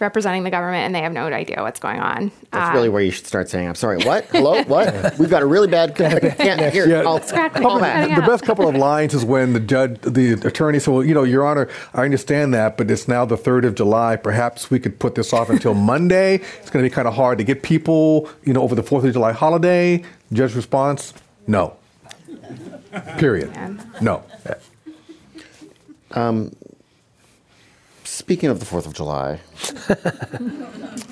[0.00, 2.30] representing the government and they have no idea what's going on.
[2.52, 4.24] That's Uh, really where you should start saying, I'm sorry, what?
[4.26, 4.62] Hello?
[4.64, 5.18] What?
[5.18, 6.86] We've got a really bad can't hear.
[6.88, 7.02] Yeah.
[7.02, 7.62] I'll Crackling.
[7.62, 8.14] call back.
[8.14, 11.24] The best couple of lines is when the judge, the attorney said, "Well, you know,
[11.24, 14.16] Your Honor, I understand that, but it's now the third of July.
[14.16, 16.36] Perhaps we could put this off until Monday.
[16.60, 19.04] It's going to be kind of hard to get people, you know, over the Fourth
[19.04, 21.14] of July holiday." Judge response:
[21.46, 21.74] No.
[23.18, 23.52] Period.
[24.00, 24.22] No.
[28.18, 29.38] Speaking of the 4th of July,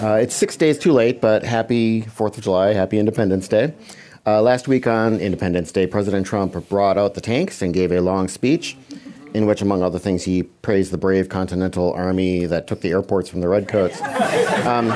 [0.04, 3.72] uh, it's six days too late, but happy 4th of July, happy Independence Day.
[4.26, 8.00] Uh, last week on Independence Day, President Trump brought out the tanks and gave a
[8.00, 8.76] long speech
[9.34, 13.28] in which, among other things, he praised the brave Continental Army that took the airports
[13.28, 14.00] from the Redcoats.
[14.66, 14.90] Um,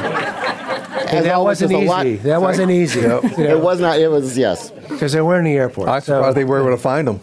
[1.15, 2.17] as that always, wasn't there's a lot- easy.
[2.23, 3.01] That wasn't easy.
[3.39, 4.71] It was not, it was, yes.
[4.89, 5.89] Because they weren't in the airport.
[5.89, 7.21] I'm So- surprised they were able to find them.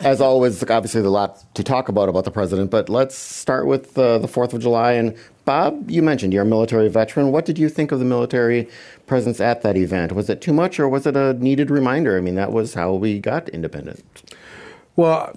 [0.00, 3.98] As always, obviously, a lot to talk about about the president, but let's start with
[3.98, 4.92] uh, the 4th of July.
[4.92, 7.32] And Bob, you mentioned you're a military veteran.
[7.32, 8.66] What did you think of the military
[9.06, 10.12] presence at that event?
[10.12, 12.16] Was it too much or was it a needed reminder?
[12.16, 14.34] I mean, that was how we got independent.
[14.96, 15.36] Well,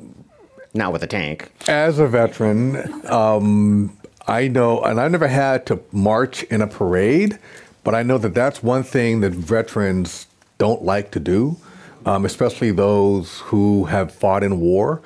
[0.73, 1.51] Not with a tank.
[1.67, 3.95] As a veteran, um,
[4.27, 7.37] I know, and I never had to march in a parade,
[7.83, 10.25] but I know that that's one thing that veterans
[10.57, 11.57] don't like to do,
[12.05, 15.01] um, especially those who have fought in war.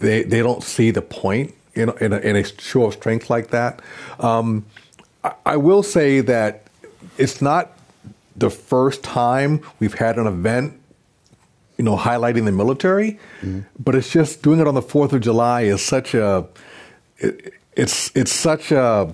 [0.00, 3.48] They, they don't see the point in, in, a, in a show of strength like
[3.48, 3.80] that.
[4.18, 4.66] Um,
[5.22, 6.66] I, I will say that
[7.18, 7.78] it's not
[8.36, 10.78] the first time we've had an event
[11.78, 13.18] you know, highlighting the military,
[13.78, 16.46] but it's just doing it on the Fourth of July is such a,
[17.16, 19.12] it, it's it's such a,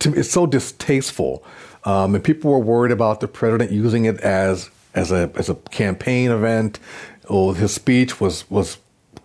[0.00, 1.44] to, it's so distasteful,
[1.84, 5.54] um, and people were worried about the president using it as as a as a
[5.54, 6.78] campaign event.
[7.28, 8.78] Oh, his speech was was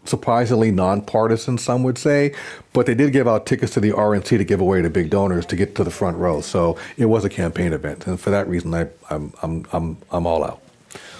[0.06, 2.34] surprisingly nonpartisan, some would say,
[2.74, 5.46] but they did give out tickets to the RNC to give away to big donors
[5.48, 6.42] to get to the front row.
[6.42, 10.26] So it was a campaign event, and for that reason, I, I'm I'm I'm I'm
[10.26, 10.62] all out.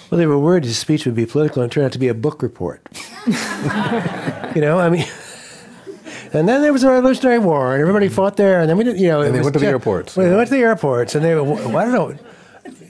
[0.10, 2.14] Well, they were worried his speech would be political and turn out to be a
[2.14, 2.82] book report.
[3.28, 5.06] you know, I mean.
[6.34, 9.00] And then there was the Revolutionary War, and everybody fought there, and then we did,
[9.00, 9.22] you know.
[9.22, 10.16] And they went to the airports.
[10.18, 12.18] Well, they went to the airports, and they, well, I don't know.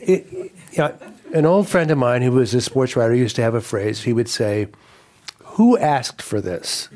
[0.01, 0.27] It,
[0.71, 0.97] you know,
[1.33, 4.03] an old friend of mine who was a sports writer used to have a phrase.
[4.03, 4.67] He would say,
[5.43, 6.89] "Who asked for this?"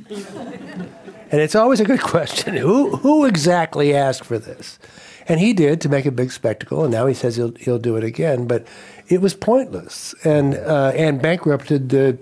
[1.31, 2.55] And it's always a good question.
[2.55, 4.79] Who who exactly asked for this?
[5.27, 7.95] And he did to make a big spectacle, and now he says he'll he'll do
[7.95, 8.47] it again.
[8.47, 8.65] But
[9.07, 12.17] it was pointless, and uh, and bankrupted the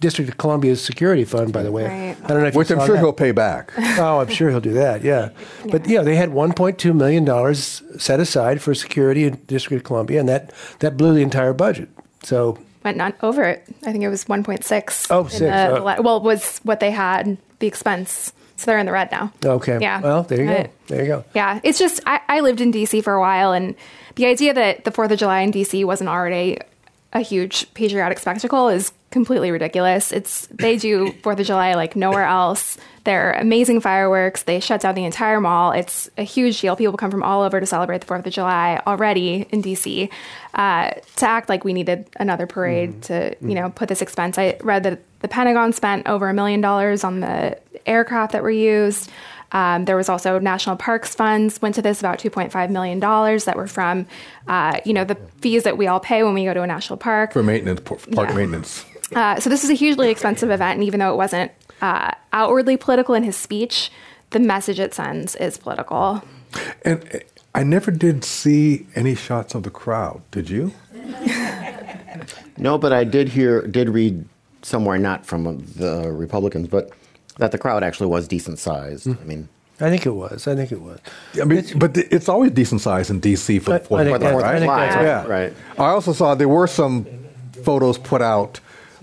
[0.00, 1.52] District of Columbia's security fund.
[1.52, 2.16] By the way, Right.
[2.24, 3.00] I don't know if Which you I'm sure that.
[3.00, 3.72] he'll pay back.
[3.98, 5.02] Oh, I'm sure he'll do that.
[5.02, 5.30] Yeah,
[5.70, 10.20] but yeah, they had 1.2 million dollars set aside for security in District of Columbia,
[10.20, 11.88] and that that blew the entire budget.
[12.22, 13.64] So went not over it.
[13.84, 15.06] I think it was 1.6.
[15.10, 15.40] Oh, in six.
[15.40, 15.84] the Oh.
[15.84, 18.32] le- well, was what they had the expense.
[18.56, 19.32] So they're in the red now.
[19.44, 20.00] okay, Yeah.
[20.00, 20.52] Well, there you go.
[20.52, 20.70] Right.
[20.88, 21.24] There you go.
[21.32, 23.74] Yeah, it's just I, I lived in DC for a while, and
[24.16, 26.58] the idea that the Fourth of July in DC wasn't already
[27.12, 30.12] a huge patriotic spectacle is completely ridiculous.
[30.12, 32.76] It's they do Fourth of July like nowhere else.
[33.04, 34.42] They're amazing fireworks.
[34.42, 35.72] They shut down the entire mall.
[35.72, 36.76] It's a huge deal.
[36.76, 40.10] People come from all over to celebrate the Fourth of July already in DC.
[40.52, 44.36] Uh, to act like we needed another parade to you know put this expense.
[44.36, 48.50] I read that the Pentagon spent over a million dollars on the aircraft that were
[48.50, 49.10] used.
[49.52, 53.56] Um, there was also national parks funds went to this about 2.5 million dollars that
[53.56, 54.06] were from,
[54.46, 56.98] uh, you know, the fees that we all pay when we go to a national
[56.98, 57.32] park.
[57.32, 58.34] for maintenance, park Yeah.
[58.34, 58.84] maintenance.
[59.14, 62.76] Uh, so this is a hugely expensive event, and even though it wasn't uh, outwardly
[62.76, 63.90] political in his speech,
[64.30, 66.22] the message it sends is political.
[66.84, 67.18] And uh,
[67.54, 70.20] I never did see any shots of the crowd.
[70.30, 70.72] Did you?
[72.56, 74.24] No, but I did hear, did read
[74.62, 76.90] somewhere, not from the Republicans, but
[77.38, 79.08] that the crowd actually was decent sized.
[79.08, 79.48] I mean,
[79.80, 80.46] I think it was.
[80.48, 80.98] I think it was.
[81.40, 84.44] I mean, but it's always decent size in DC for the Fourth of July, Fourth
[84.44, 84.58] I right?
[84.58, 85.52] think July, that's Yeah, right.
[85.78, 87.06] I also saw there were some
[87.62, 88.60] photos put out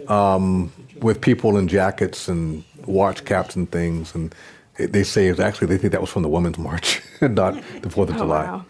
[0.08, 0.72] um,
[1.02, 4.36] with people in jackets and watch caps and things, and
[4.78, 8.10] they say it's actually they think that was from the Women's March, not the Fourth
[8.10, 8.44] of Oh, July.
[8.46, 8.66] wow.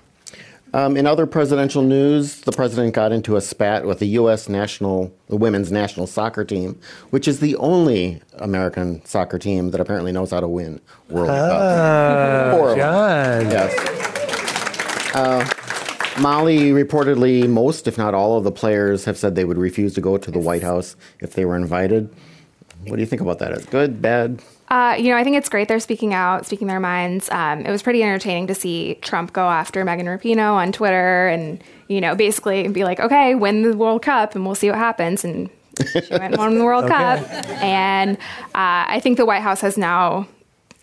[0.76, 4.50] Um, in other presidential news, the president got into a spat with the U.S.
[4.50, 6.78] national, the women's national soccer team,
[7.12, 12.58] which is the only American soccer team that apparently knows how to win World Cup.
[12.58, 12.72] Four.
[12.72, 13.52] Ah, John.
[13.52, 15.16] Yes.
[15.16, 19.94] Uh, Mollie reportedly, most, if not all, of the players have said they would refuse
[19.94, 22.14] to go to the White House if they were invited.
[22.82, 23.54] What do you think about that?
[23.54, 24.42] Is good, bad?
[24.70, 27.30] Uh, you know, I think it's great they're speaking out, speaking their minds.
[27.32, 31.64] Um, it was pretty entertaining to see Trump go after Megan Rapinoe on Twitter and,
[31.88, 35.24] you know, basically be like, okay, win the World Cup and we'll see what happens.
[35.24, 35.50] And
[35.92, 37.30] she went and won the World Cup.
[37.62, 40.28] And uh, I think the White House has now,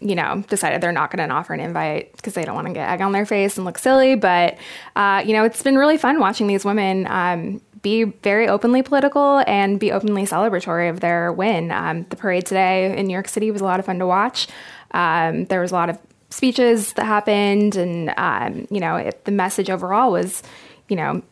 [0.00, 2.72] you know, decided they're not going to offer an invite because they don't want to
[2.72, 4.14] get egg on their face and look silly.
[4.14, 4.58] But,
[4.94, 7.08] uh, you know, it's been really fun watching these women.
[7.08, 11.70] Um, be very openly political and be openly celebratory of their win.
[11.72, 14.46] Um, the parade today in New York City was a lot of fun to watch.
[14.92, 15.98] Um, there was a lot of
[16.30, 20.42] speeches that happened, and um, you know, it, the message overall was,
[20.88, 21.22] you know,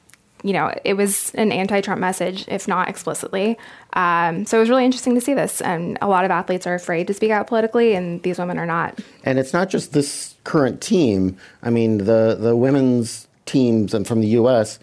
[0.43, 3.59] you know, it was an anti-Trump message, if not explicitly.
[3.93, 6.75] Um, so it was really interesting to see this, and a lot of athletes are
[6.75, 8.99] afraid to speak out politically, and these women are not.
[9.25, 11.37] And it's not just this current team.
[11.63, 14.79] I mean, the the women's teams and from the U.S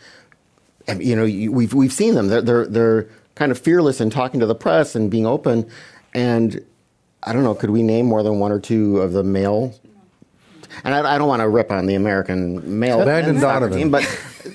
[1.00, 2.28] you know, we've we've seen them.
[2.28, 5.70] They're they're they're kind of fearless in talking to the press and being open.
[6.14, 6.64] And
[7.24, 9.76] I don't know, could we name more than one or two of the male?
[10.84, 13.78] And I, I don't want to rip on the American male Landon Donovan.
[13.78, 14.04] team, but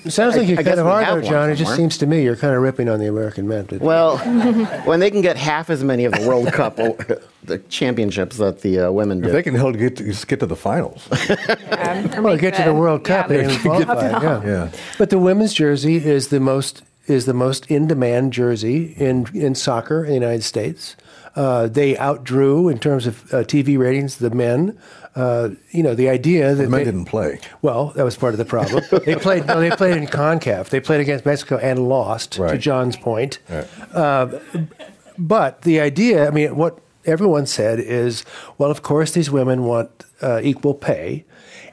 [0.05, 1.49] It sounds like I- you're I kind of we hard have there, one John.
[1.51, 3.67] It just seems to me you're kind of ripping on the American men.
[3.79, 4.17] Well,
[4.85, 6.97] when they can get half as many of the World Cup, oh,
[7.43, 10.45] the championships that the uh, women If they can hell get to, just get to
[10.45, 11.07] the finals.
[11.11, 14.09] Um, well, get to the World Cup Yeah, and they- qualify.
[14.21, 14.43] Yeah.
[14.45, 14.69] Yeah.
[14.97, 19.55] But the women's jersey is the most is the most in demand jersey in in
[19.55, 20.95] soccer in the United States.
[21.35, 24.77] Uh, they outdrew in terms of uh, TV ratings the men.
[25.15, 27.39] Uh, you know the idea that The men they- didn't play.
[27.61, 28.83] Well, that was part of the problem.
[29.05, 29.45] they played.
[29.45, 30.69] No, they played in CONCACAF.
[30.69, 32.37] They played against Mexico and lost.
[32.39, 32.51] Right.
[32.51, 33.67] To John's point, Right.
[35.17, 38.23] but the idea, I mean, what everyone said is,
[38.57, 39.91] well, of course, these women want
[40.21, 41.25] uh, equal pay.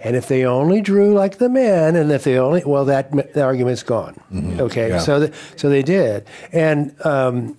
[0.03, 3.43] And if they only drew like the men, and if they only, well, that the
[3.43, 4.19] argument's gone.
[4.59, 4.99] Okay, Yeah.
[4.99, 7.59] so the, so they did, and um,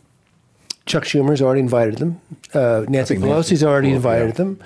[0.87, 2.19] Chuck Schumer's already invited them.
[2.51, 4.33] Uh, Nancy think Nancy Pelosi's already invited yeah.
[4.33, 4.59] them.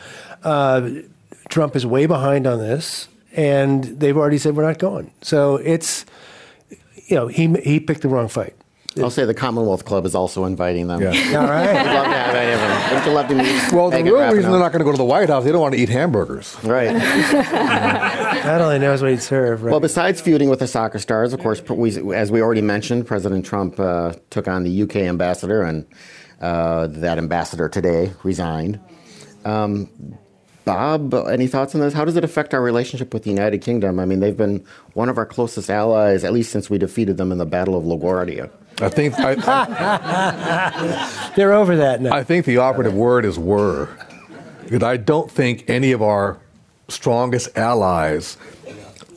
[0.46, 0.90] Uh,
[1.50, 5.12] Trump is way behind on this, and they've already said we're not going.
[5.22, 6.06] So it's,
[7.08, 8.56] you know, he he picked the wrong fight.
[8.98, 11.02] I'll say the Commonwealth Club is also inviting them.
[11.02, 11.10] Yeah.
[11.40, 11.84] All right.
[11.84, 12.94] We'd love to have any of them.
[12.94, 13.74] Wouldn't love to meet?
[13.74, 15.62] Well, the real reason they're not going to go to the White House, they don't
[15.62, 16.56] want to eat hamburgers.
[16.64, 16.96] Right.
[18.46, 19.64] That only knows what he'd serve.
[19.64, 19.72] Right?
[19.72, 23.44] Well, besides feuding with the soccer stars, of course, we, as we already mentioned, President
[23.44, 25.88] Trump uh, took on the UK ambassador, and
[26.42, 28.80] uh, that ambassador today resigned.
[29.46, 29.90] Um,
[30.66, 31.94] Bob, any thoughts on this?
[31.94, 34.00] How does it affect our relationship with the United Kingdom?
[34.00, 37.32] I mean, they've been one of our closest allies, at least since we defeated them
[37.32, 38.50] in the Battle of LaGuardia.
[38.82, 42.14] I think I, I, They're over that now.
[42.14, 43.88] I think the operative word is were.
[44.64, 46.40] Because I don't think any of our
[46.90, 48.38] strongest allies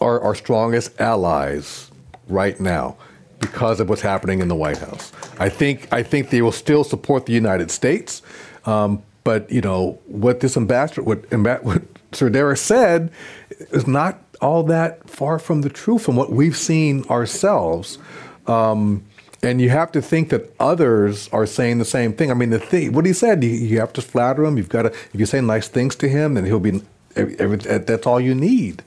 [0.01, 1.91] are our strongest allies
[2.29, 2.97] right now
[3.41, 5.13] because of what's happening in the White House.
[5.39, 8.23] I think I think they will still support the United States,
[8.67, 11.31] um, but you know what this ambassador, what,
[11.63, 13.13] what Sir Darroch said,
[13.51, 17.99] is not all that far from the truth from what we've seen ourselves.
[18.47, 19.05] Um,
[19.43, 22.31] and you have to think that others are saying the same thing.
[22.31, 24.57] I mean, the thing, what he said, you, you have to flatter him.
[24.57, 26.81] You've got to, if you say nice things to him, then he'll be,
[27.15, 28.83] every, that's all you need.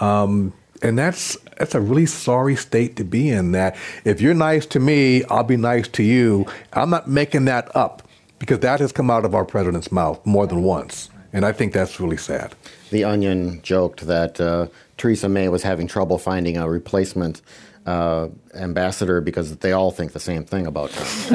[0.00, 3.52] Um, and that's that's a really sorry state to be in.
[3.52, 6.46] That if you're nice to me, I'll be nice to you.
[6.72, 8.02] I'm not making that up
[8.42, 11.72] because that has come out of our president's mouth more than once, and I think
[11.72, 12.56] that's really sad.
[12.90, 14.66] The Onion joked that uh,
[14.96, 17.40] Theresa May was having trouble finding a replacement
[17.86, 21.32] uh, ambassador because they all think the same thing about her.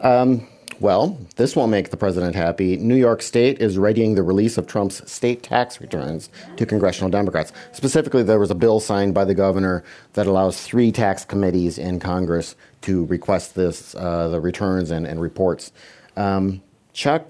[0.00, 0.46] um,
[0.78, 2.76] well, this won't make the president happy.
[2.76, 7.52] New York State is readying the release of Trump's state tax returns to congressional Democrats.
[7.72, 9.82] Specifically, there was a bill signed by the governor
[10.12, 15.20] that allows three tax committees in Congress to request this, uh, the returns and, and
[15.20, 15.72] reports.
[16.16, 16.62] Um,
[16.92, 17.26] Chuck,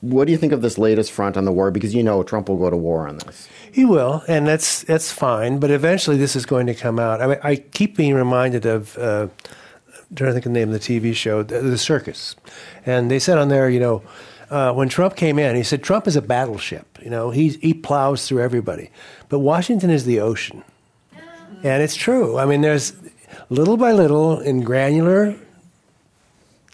[0.00, 1.70] what do you think of this latest front on the war?
[1.70, 3.48] Because you know Trump will go to war on this.
[3.70, 5.58] He will, and that's that's fine.
[5.58, 7.20] But eventually, this is going to come out.
[7.20, 8.96] I mean, I keep being reminded of.
[8.96, 9.28] Uh,
[10.10, 12.34] I'm trying to think of the name of the TV show, The, Circus,
[12.84, 14.02] and they said on there, you know,
[14.50, 16.98] uh, when Trump came in, he said Trump is a battleship.
[17.00, 18.90] You know, he he plows through everybody,
[19.28, 20.64] but Washington is the ocean,
[21.62, 22.38] and it's true.
[22.38, 22.92] I mean, there's
[23.50, 25.36] little by little in granular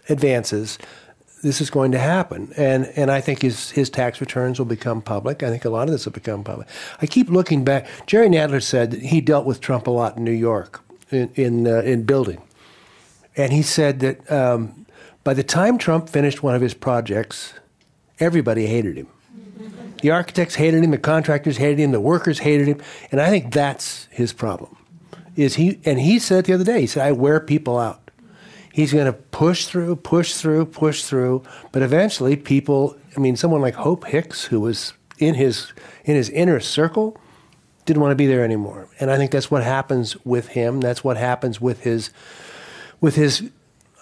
[0.07, 0.77] advances,
[1.43, 2.53] this is going to happen.
[2.55, 5.43] And and I think his his tax returns will become public.
[5.43, 6.67] I think a lot of this will become public.
[7.01, 7.87] I keep looking back.
[8.05, 11.81] Jerry Nadler said he dealt with Trump a lot in New York in in, uh,
[11.81, 12.41] in building,
[13.35, 14.85] and he said that um,
[15.23, 17.53] by the time Trump finished one of his projects,
[18.19, 19.07] everybody hated him.
[20.01, 22.79] The architects hated him, the contractors hated him, the workers hated him,
[23.11, 24.77] and I think that's his problem.
[25.37, 25.79] Is he?
[25.85, 28.11] And he said the other day, he said, "I wear people out."
[28.73, 31.41] He's going to push through, push through, push through.
[31.71, 35.73] But eventually, people, I mean, someone like Hope Hicks, who was in his,
[36.05, 37.19] in his inner circle,
[37.85, 38.87] didn't want to be there anymore.
[38.99, 40.79] And I think that's what happens with him.
[40.79, 42.11] That's what happens with his,
[43.01, 43.49] with his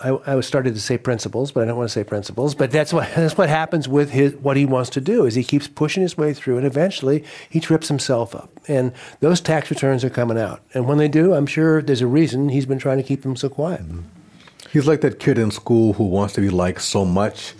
[0.02, 2.54] I, I was started to say principles, but I don't want to say principles.
[2.54, 5.44] But that's what that's what happens with his what he wants to do is he
[5.44, 8.50] keeps pushing his way through, and eventually he trips himself up.
[8.68, 12.08] And those tax returns are coming out, and when they do, I'm sure there's a
[12.08, 13.82] reason he's been trying to keep them so quiet.
[13.82, 14.02] Mm-hmm.
[14.72, 17.54] He's like that kid in school who wants to be liked so much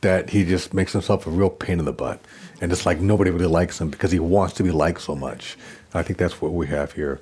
[0.00, 2.20] that he just makes himself a real pain in the butt,
[2.60, 5.58] and it's like nobody really likes him because he wants to be liked so much.
[5.92, 7.20] I think that's what we have here.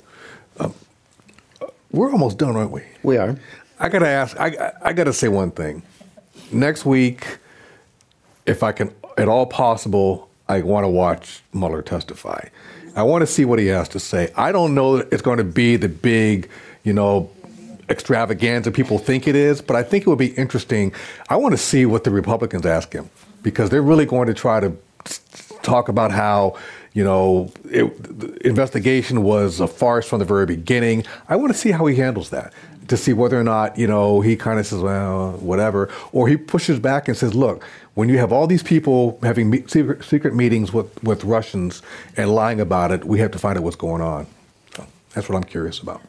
[0.58, 0.74] Um,
[1.90, 2.82] we're almost done, aren't we?
[3.02, 3.36] We are.
[3.80, 4.38] I gotta ask.
[4.38, 5.82] I I gotta say one thing.
[6.52, 7.38] Next week,
[8.46, 12.48] if I can at all possible, I want to watch Mueller testify.
[12.96, 14.32] I want to see what he has to say.
[14.36, 16.50] I don't know that it's going to be the big,
[16.82, 17.30] you know,
[17.88, 20.92] extravaganza people think it is, but I think it would be interesting.
[21.28, 23.08] I want to see what the Republicans ask him
[23.42, 24.76] because they're really going to try to
[25.62, 26.56] talk about how
[26.92, 31.04] you know, it, the investigation was a farce from the very beginning.
[31.28, 32.52] I want to see how he handles that
[32.90, 36.36] to see whether or not, you know, he kind of says, well, whatever, or he
[36.36, 37.64] pushes back and says, look,
[37.94, 41.82] when you have all these people having me- secret, secret meetings with, with Russians
[42.16, 44.26] and lying about it, we have to find out what's going on.
[44.74, 44.84] So
[45.14, 46.02] that's what I'm curious about.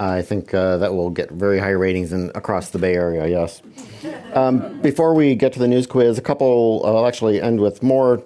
[0.00, 3.62] I think uh, that will get very high ratings in, across the Bay Area, yes.
[4.32, 7.84] Um, before we get to the news quiz, a couple, uh, I'll actually end with
[7.84, 8.20] more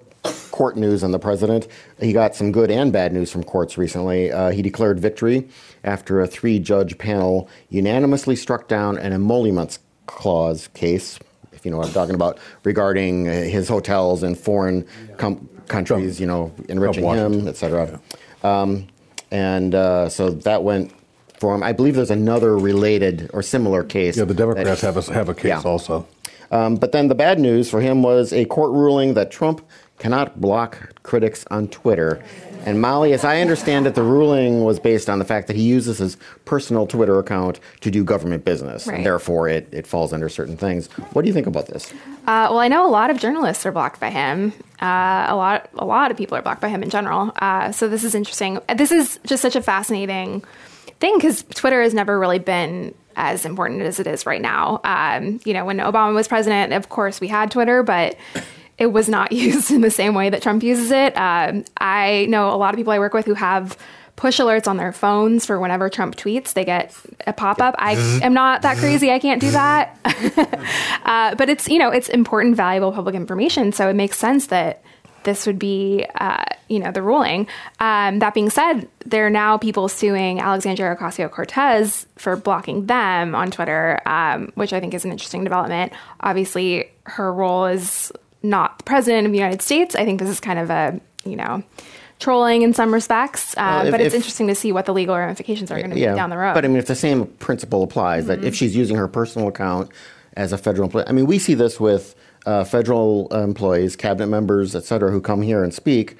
[0.51, 1.69] court news on the president.
[2.01, 4.33] He got some good and bad news from courts recently.
[4.33, 5.49] Uh, he declared victory
[5.85, 11.19] after a three judge panel unanimously struck down an emoluments clause case,
[11.53, 16.27] if you know what I'm talking about, regarding his hotels in foreign com- countries, you
[16.27, 18.01] know, enriching him, etc.
[18.43, 18.87] Um,
[19.31, 20.93] and uh, so that went
[21.39, 21.63] for him.
[21.63, 24.17] I believe there's another related or similar case.
[24.17, 25.63] Yeah, the Democrats have a, have a case yeah.
[25.65, 26.07] also.
[26.51, 29.67] Um, but then the bad news for him was a court ruling that Trump
[29.99, 32.23] cannot block critics on Twitter.
[32.67, 35.63] And Mollie, as I understand it, the ruling was based on the fact that he
[35.63, 38.87] uses his personal Twitter account to do government business.
[38.87, 38.97] Right.
[38.97, 40.89] And therefore, it, it falls under certain things.
[41.13, 41.93] What do you think about this?
[42.27, 44.53] Uh, well, I know a lot of journalists are blocked by him.
[44.83, 47.33] Uh, a lot, a lot of people are blocked by him in general.
[47.37, 48.59] Uh, so this is interesting.
[48.75, 50.43] This is just such a fascinating
[50.99, 54.81] thing because Twitter has never really been as important as it is right now.
[54.83, 58.17] Um, you know, when Obama was president, of course we had Twitter, but
[58.79, 61.17] it was not used in the same way that Trump uses it.
[61.17, 63.77] Um, I know a lot of people I work with who have
[64.17, 66.95] push alerts on their phones for whenever Trump tweets, they get
[67.27, 67.75] a pop up.
[67.79, 69.13] I am not that crazy.
[69.13, 69.99] I can't do that.
[71.05, 73.73] uh, but it's, you know, it's important, valuable public information.
[73.73, 74.83] So it makes sense that
[75.25, 77.47] this would be, uh, you know, the ruling.
[77.79, 83.35] Um, that being said, there are now people suing Alexandria Ocasio Cortez for blocking them
[83.35, 85.93] on Twitter, um, which I think is an interesting development.
[86.21, 88.13] Obviously, her role is
[88.43, 89.95] not the president of the United States.
[89.95, 91.63] I think this is kind of a, you know,
[92.19, 93.55] trolling in some respects.
[93.57, 95.91] Uh, well, if, but it's if, interesting to see what the legal ramifications are going
[95.91, 96.55] to yeah, be down the road.
[96.55, 98.29] But I mean, if the same principle applies, mm-hmm.
[98.29, 98.53] that if mm-hmm.
[98.53, 99.91] she's using her personal account
[100.35, 102.15] as a federal employee, I mean, we see this with
[102.47, 106.17] uh, federal employees, cabinet members, et cetera, who come here and speak.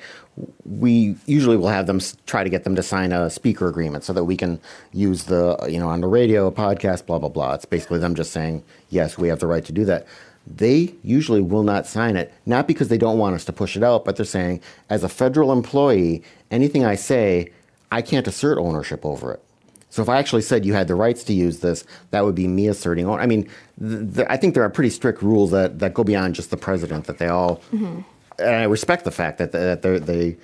[0.65, 4.13] We usually will have them try to get them to sign a speaker agreement so
[4.13, 4.61] that we can
[4.93, 7.55] use the, you know, on the radio, podcast, blah, blah, blah.
[7.55, 10.07] It's basically them just saying, yes, we have the right to do that
[10.47, 13.83] they usually will not sign it, not because they don't want us to push it
[13.83, 17.51] out, but they're saying, as a federal employee, anything I say,
[17.91, 19.43] I can't assert ownership over it.
[19.91, 22.47] So if I actually said you had the rights to use this, that would be
[22.49, 23.09] me asserting.
[23.09, 23.49] I mean,
[23.81, 26.57] th- th- I think there are pretty strict rules that, that go beyond just the
[26.57, 27.07] president.
[27.07, 28.01] That they all, mm-hmm.
[28.39, 30.37] and I respect the fact that that they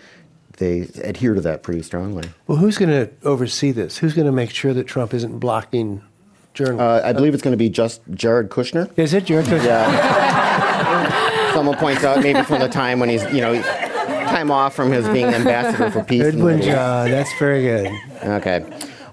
[0.56, 2.28] they adhere to that pretty strongly.
[2.46, 3.98] Well, who's going to oversee this?
[3.98, 6.11] Who's going to make sure that Trump isn't blocking Jared,
[6.60, 8.90] uh, I believe it's going to be just Jared Kushner.
[8.98, 9.64] Is it Jared Kushner?
[9.64, 11.52] Yeah.
[11.54, 15.06] Someone points out maybe from the time when he's, you know, time off from his
[15.08, 16.22] being ambassador for peace.
[16.22, 17.10] Good one, John.
[17.10, 17.92] That's very good.
[18.22, 18.64] Okay.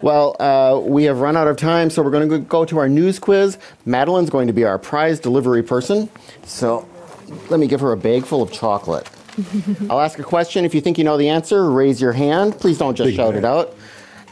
[0.02, 2.88] Well, uh, we have run out of time, so we're going to go to our
[2.88, 3.58] news quiz.
[3.86, 6.10] Madeline's going to be our prize delivery person.
[6.46, 6.88] So
[7.50, 9.10] let me give her a bag full of chocolate.
[9.90, 10.64] I'll ask a question.
[10.66, 12.58] If you think you know the answer, raise your hand.
[12.60, 13.44] Please don't just Big shout man.
[13.44, 13.76] it out.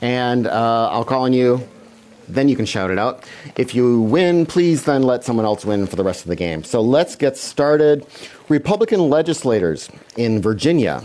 [0.02, 1.68] And uh, I'll call on you
[2.28, 3.24] then you can shout it out.
[3.56, 6.64] If you win, please then let someone else win for the rest of the game.
[6.64, 8.06] So let's get started.
[8.50, 11.04] Republican legislators in Virginia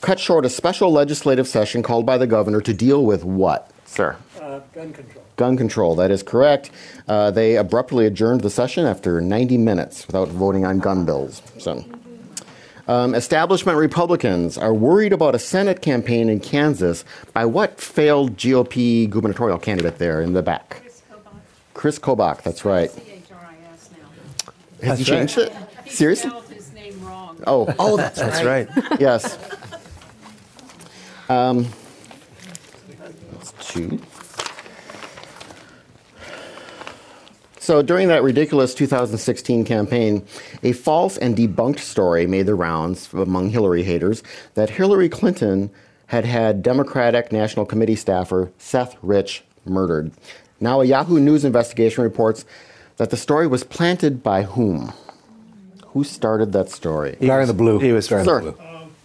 [0.00, 4.16] cut short a special legislative session called by the governor to deal with what, sir?
[4.40, 5.24] Uh, gun control.
[5.36, 6.70] Gun control, that is correct.
[7.08, 11.40] Uh, they abruptly adjourned the session after 90 minutes without voting on gun bills.
[11.58, 11.84] So.
[12.92, 19.08] Um, establishment Republicans are worried about a Senate campaign in Kansas by what failed GOP
[19.08, 20.82] gubernatorial candidate there in the back?
[20.82, 21.32] Chris Kobach.
[21.72, 22.90] Chris Kobach, that's right.
[22.90, 24.86] C-H-R-I-S now.
[24.86, 25.16] Has he That's right.
[25.16, 25.90] changed it?
[25.90, 26.30] Seriously?
[26.54, 27.42] His name wrong.
[27.46, 28.68] Oh, oh, that's That's right.
[29.00, 29.38] yes.
[31.30, 31.66] Um,
[33.32, 34.02] let's choose.
[37.62, 40.26] So during that ridiculous 2016 campaign,
[40.64, 45.70] a false and debunked story made the rounds among Hillary haters that Hillary Clinton
[46.06, 50.10] had had Democratic National Committee staffer Seth Rich murdered.
[50.58, 52.44] Now, a Yahoo News investigation reports
[52.96, 54.92] that the story was planted by whom?
[55.92, 57.16] Who started that story?
[57.20, 57.78] Guy in the blue.
[57.78, 58.56] He was Guy in the blue.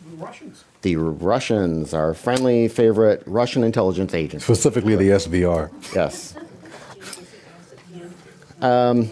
[0.10, 0.64] The Russians.
[0.82, 4.44] The Russians, our friendly favorite Russian intelligence agency.
[4.44, 5.70] Specifically the SVR.
[5.94, 6.34] Yes.
[8.62, 9.10] Um,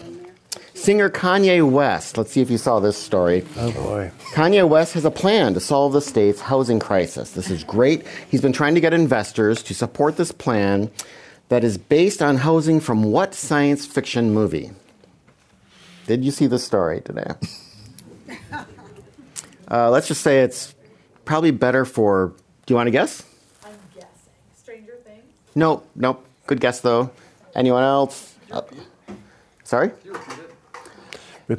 [0.74, 2.18] singer Kanye West.
[2.18, 3.44] Let's see if you saw this story.
[3.56, 4.10] Oh boy.
[4.32, 7.30] Kanye West has a plan to solve the state's housing crisis.
[7.32, 8.06] This is great.
[8.30, 10.90] He's been trying to get investors to support this plan
[11.48, 14.70] that is based on housing from what science fiction movie?
[16.06, 17.30] Did you see this story today?
[19.68, 20.76] Uh, let's just say it's
[21.24, 22.32] probably better for.
[22.66, 23.24] Do you want to guess?
[23.64, 24.08] I'm guessing.
[24.56, 25.24] Stranger Things?
[25.56, 26.24] Nope, nope.
[26.46, 27.10] Good guess though.
[27.54, 28.36] Anyone else?
[28.50, 28.62] Uh,
[29.66, 29.90] sorry?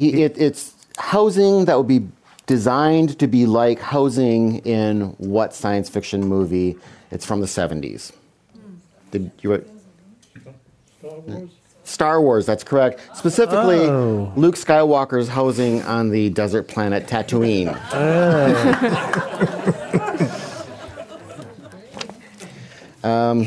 [0.00, 2.06] He- It, it's housing that would be
[2.46, 6.76] designed to be like housing in what science fiction movie?
[7.10, 8.12] It's from the 70s.
[9.10, 9.64] Did you?
[11.00, 11.50] Star Wars.
[11.84, 13.00] Star Wars, that's correct.
[13.16, 14.30] Specifically, Oh.
[14.36, 17.72] Luke Skywalker's housing on the desert planet Tatooine.
[23.04, 23.46] um,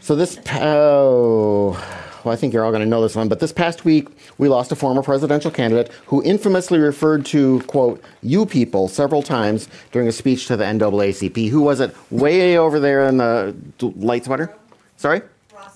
[0.00, 1.76] so this, oh,
[2.24, 4.08] well, I think you're all going to know this one, but this past week
[4.38, 9.68] we lost a former presidential candidate who infamously referred to, quote, you people several times
[9.92, 11.48] during a speech to the NAACP.
[11.50, 11.94] Who was it?
[12.10, 14.54] Way over there in the light sweater?
[14.96, 15.22] Sorry?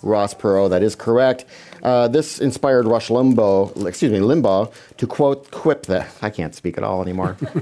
[0.02, 1.44] Ross Perot, that is correct.
[1.82, 6.78] Uh, this inspired Rush Limbaugh, excuse me, Limbaugh, to quote, quip the, I can't speak
[6.78, 7.36] at all anymore.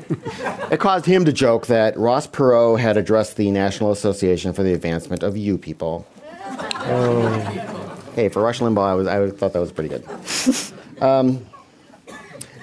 [0.70, 4.72] it caused him to joke that Ross Perot had addressed the National Association for the
[4.72, 6.07] Advancement of You People.
[8.21, 10.05] Hey, for Rush Limbaugh, I, was, I thought that was pretty good.
[11.01, 11.47] Um,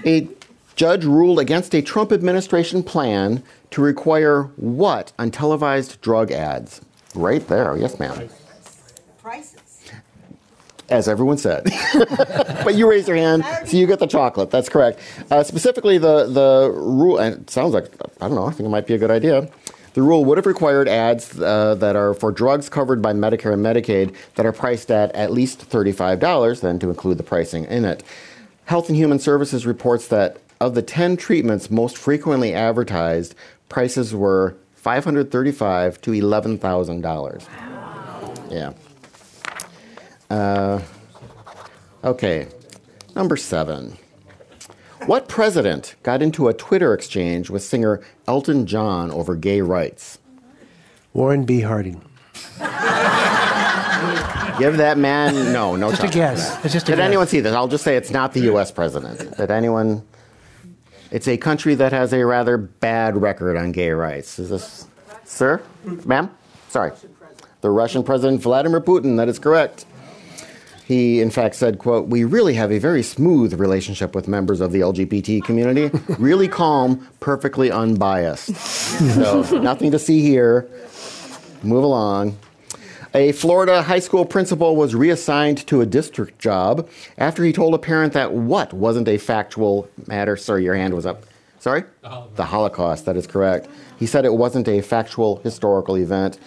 [0.06, 0.30] a
[0.76, 3.42] judge ruled against a Trump administration plan
[3.72, 6.82] to require what on televised drug ads?
[7.16, 8.30] Right there, yes, ma'am.
[9.24, 9.90] prices.
[10.92, 11.64] As everyone said.
[12.64, 14.52] but you raised your hand, so you get the chocolate.
[14.52, 15.00] That's correct.
[15.32, 17.86] Uh, specifically, the, the rule, and it sounds like,
[18.22, 19.50] I don't know, I think it might be a good idea.
[19.98, 23.66] The rule would have required ads uh, that are for drugs covered by Medicare and
[23.66, 28.04] Medicaid that are priced at at least $35, then to include the pricing in it.
[28.66, 33.34] Health and Human Services reports that of the 10 treatments most frequently advertised,
[33.70, 37.48] prices were 535 to $11,000.
[38.52, 38.74] Yeah.
[40.30, 40.80] Uh,
[42.04, 42.48] okay,
[43.16, 43.98] number seven.
[45.06, 50.18] What president got into a Twitter exchange with singer Elton John over gay rights?
[51.14, 51.62] Warren B.
[51.62, 52.02] Harding.
[54.60, 55.92] Give that man no, no.
[55.92, 56.64] Just a guess.
[56.66, 57.06] It's just a Did guess.
[57.06, 57.54] anyone see this?
[57.54, 58.72] I'll just say it's not the U.S.
[58.72, 59.38] president.
[59.38, 60.04] Did anyone?
[61.12, 64.40] It's a country that has a rather bad record on gay rights.
[64.40, 64.88] Is this,
[65.26, 65.62] sir,
[66.06, 66.36] ma'am?
[66.70, 66.92] Sorry,
[67.62, 69.18] the Russian president Vladimir Putin.
[69.18, 69.86] That is correct.
[70.88, 74.72] He, in fact, said, "quote We really have a very smooth relationship with members of
[74.72, 75.92] the LGBT community.
[76.18, 78.56] Really calm, perfectly unbiased.
[78.56, 80.66] so nothing to see here.
[81.62, 82.38] Move along."
[83.14, 87.78] A Florida high school principal was reassigned to a district job after he told a
[87.78, 90.38] parent that what wasn't a factual matter.
[90.38, 91.24] Sir, your hand was up.
[91.60, 91.84] Sorry?
[92.36, 93.06] The Holocaust.
[93.06, 93.68] that is correct.
[93.98, 96.38] He said it wasn't a factual historical event.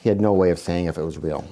[0.00, 1.44] He had no way of saying if it was real.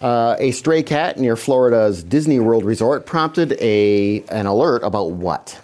[0.00, 5.60] Uh, a stray cat near Florida's Disney World Resort prompted a, an alert about what?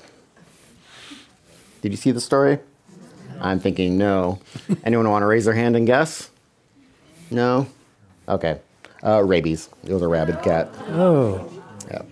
[1.80, 2.58] Did you see the story?
[3.40, 4.38] I'm thinking no.
[4.84, 6.30] Anyone want to raise their hand and guess?
[7.30, 7.66] No?
[8.28, 8.60] Okay.
[9.02, 9.68] Uh, rabies.
[9.84, 10.68] It was a rabid cat.
[10.88, 11.50] Oh.
[11.90, 12.02] Yeah.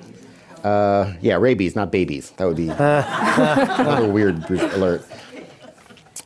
[0.69, 2.31] Uh, yeah, rabies, not babies.
[2.37, 5.05] That would be another weird alert.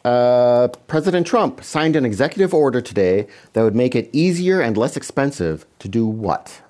[0.04, 4.96] Uh, President Trump signed an executive order today that would make it easier and less
[4.96, 6.62] expensive to do what?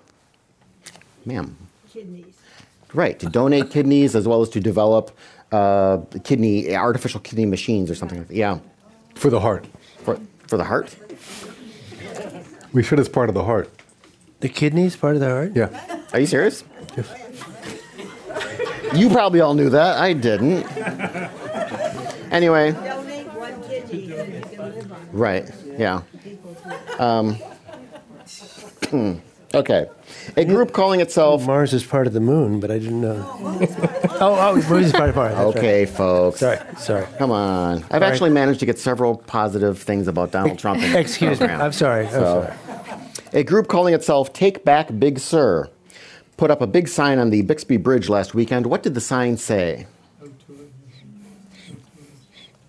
[1.25, 1.57] Ma'am.
[1.93, 2.35] Kidneys.
[2.95, 5.17] Right, to donate kidneys as well as to develop
[5.53, 8.37] uh, kidney, artificial kidney machines or something like that.
[8.37, 8.61] Yeah.
[9.15, 9.67] For the heart.
[9.99, 10.97] For, for the heart?
[12.73, 13.71] We should as part of the heart.
[14.41, 15.53] The kidneys part of the heart?
[15.55, 16.01] Yeah.
[16.13, 16.65] Are you serious?
[18.95, 19.99] You probably all knew that.
[19.99, 20.65] I didn't.
[22.33, 24.98] Anyway, Donate one kidney and you can live on it.
[25.13, 26.03] Right, yeah.
[26.99, 27.39] Um,
[29.55, 29.87] Okay.
[30.37, 31.47] A group calling itself.
[31.47, 33.15] Mars is part of the moon, but I didn't know.
[33.41, 35.35] oh, oh, Mars is part of Mars.
[35.35, 36.41] that's Okay, folks.
[36.41, 37.07] Sorry, sorry.
[37.17, 37.79] Come on.
[37.85, 38.05] I've Sorry.
[38.05, 40.83] actually managed to get several positive things about Donald Trump.
[40.83, 41.47] In this Excuse me.
[41.47, 42.05] I'm sorry.
[42.09, 42.99] I'm So- sorry.
[43.33, 45.71] A group calling itself Take Back Big Sur
[46.37, 48.67] put up a big sign on the Bixby Bridge last weekend.
[48.67, 49.87] What did the sign say?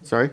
[0.04, 0.30] Sorry?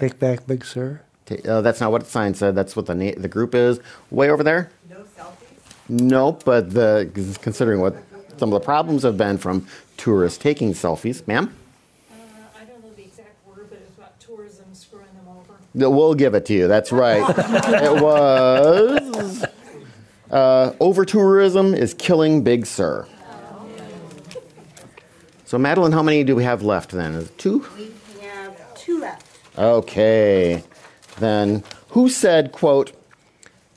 [0.00, 1.00] Take back, Big Sur.
[1.26, 2.54] Ta- Uh, that's not what the sign said.
[2.54, 3.78] That's what the na- the group is.
[4.10, 4.70] Way over there?
[4.88, 5.90] No selfies?
[5.90, 7.08] Nope, but the
[7.42, 7.94] considering what
[8.38, 9.66] some of the problems have been from
[9.98, 11.52] tourists taking selfies, ma'am.
[12.10, 12.14] Uh,
[12.58, 15.90] I don't know the exact word, but it's about tourism screwing them over.
[15.90, 16.66] We'll give it to you.
[16.66, 17.22] That's right.
[17.38, 19.44] it was
[20.30, 23.06] uh, over tourism is killing Big Sur.
[25.44, 27.14] So Madeline, how many do we have left then?
[27.14, 27.66] Is it two?
[27.76, 27.90] We
[28.22, 29.26] have two left.
[29.60, 30.62] Okay.
[31.18, 32.92] Then who said, quote,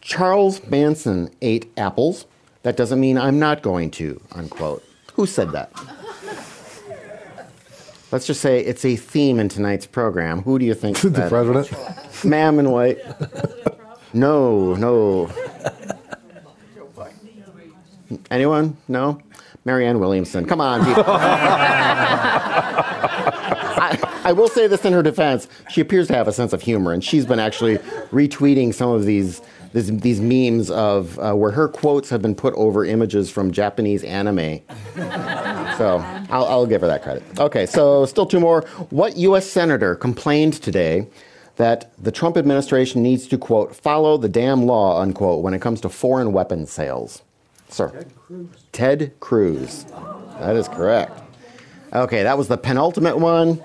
[0.01, 2.25] Charles Manson ate apples?
[2.63, 4.84] That doesn't mean I'm not going to, unquote.
[5.15, 5.71] Who said that?
[8.11, 10.43] Let's just say it's a theme in tonight's program.
[10.43, 10.97] Who do you think?
[11.01, 11.69] The president?
[12.23, 12.99] Ma'am in white.
[14.13, 15.29] No, no.
[18.31, 18.77] Anyone?
[18.88, 19.19] No?
[19.65, 20.45] Marianne Williamson.
[20.45, 21.03] Come on, people.
[24.34, 25.47] I, will say this in her defense.
[25.69, 27.77] She appears to have a sense of humor, and she's been actually
[28.09, 29.41] retweeting some of these
[29.73, 34.03] these, these memes of uh, where her quotes have been put over images from Japanese
[34.03, 34.61] anime.
[35.77, 35.97] So
[36.29, 37.23] I'll, I'll give her that credit.
[37.39, 38.61] Okay, so still two more.
[38.91, 39.49] What U.S.
[39.49, 41.07] senator complained today
[41.55, 45.81] that the Trump administration needs to quote follow the damn law unquote when it comes
[45.81, 47.21] to foreign weapons sales?
[47.69, 47.89] Sir.
[47.89, 48.47] Ted Cruz.
[48.71, 49.86] Ted Cruz.
[50.39, 51.19] That is correct.
[51.93, 53.63] Okay, that was the penultimate one.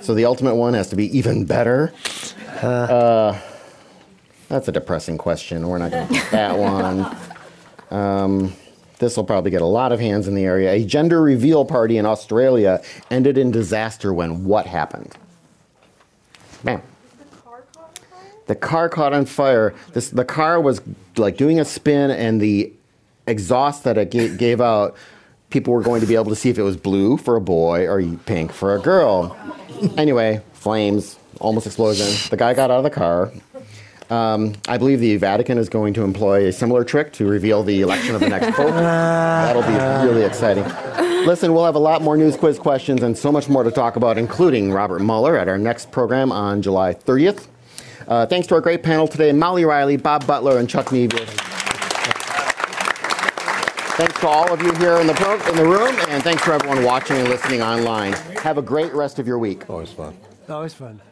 [0.00, 1.92] So the ultimate one has to be even better.
[2.62, 3.38] Uh,
[4.48, 5.68] that's a depressing question.
[5.68, 7.16] We're not going to get that one.
[7.90, 8.52] Um,
[8.98, 10.72] this will probably get a lot of hands in the area.
[10.72, 15.16] A gender reveal party in Australia ended in disaster when what happened?
[16.64, 16.82] Bam.
[18.46, 19.74] The car caught on fire.
[19.92, 20.82] This, the car was
[21.16, 22.72] like doing a spin, and the
[23.26, 24.96] exhaust that it ga- gave out,
[25.50, 27.86] people were going to be able to see if it was blue for a boy
[27.86, 29.36] or pink for a girl.
[29.96, 32.06] Anyway, flames, almost explosion.
[32.30, 33.32] The guy got out of the car.
[34.10, 37.80] Um, I believe the Vatican is going to employ a similar trick to reveal the
[37.80, 38.70] election of the next pope.
[38.70, 40.64] That'll be really exciting.
[41.26, 43.96] Listen, we'll have a lot more news quiz questions and so much more to talk
[43.96, 47.46] about, including Robert Mueller at our next program on July 30th.
[48.08, 51.49] Uh, thanks to our great panel today Mollie Reilly, Bob Butler, and Chuck Nevius.
[54.00, 56.54] Thanks to all of you here in the, pro- in the room, and thanks for
[56.54, 58.14] everyone watching and listening online.
[58.42, 59.68] Have a great rest of your week.
[59.68, 60.16] Always fun.
[60.48, 61.02] Always fun.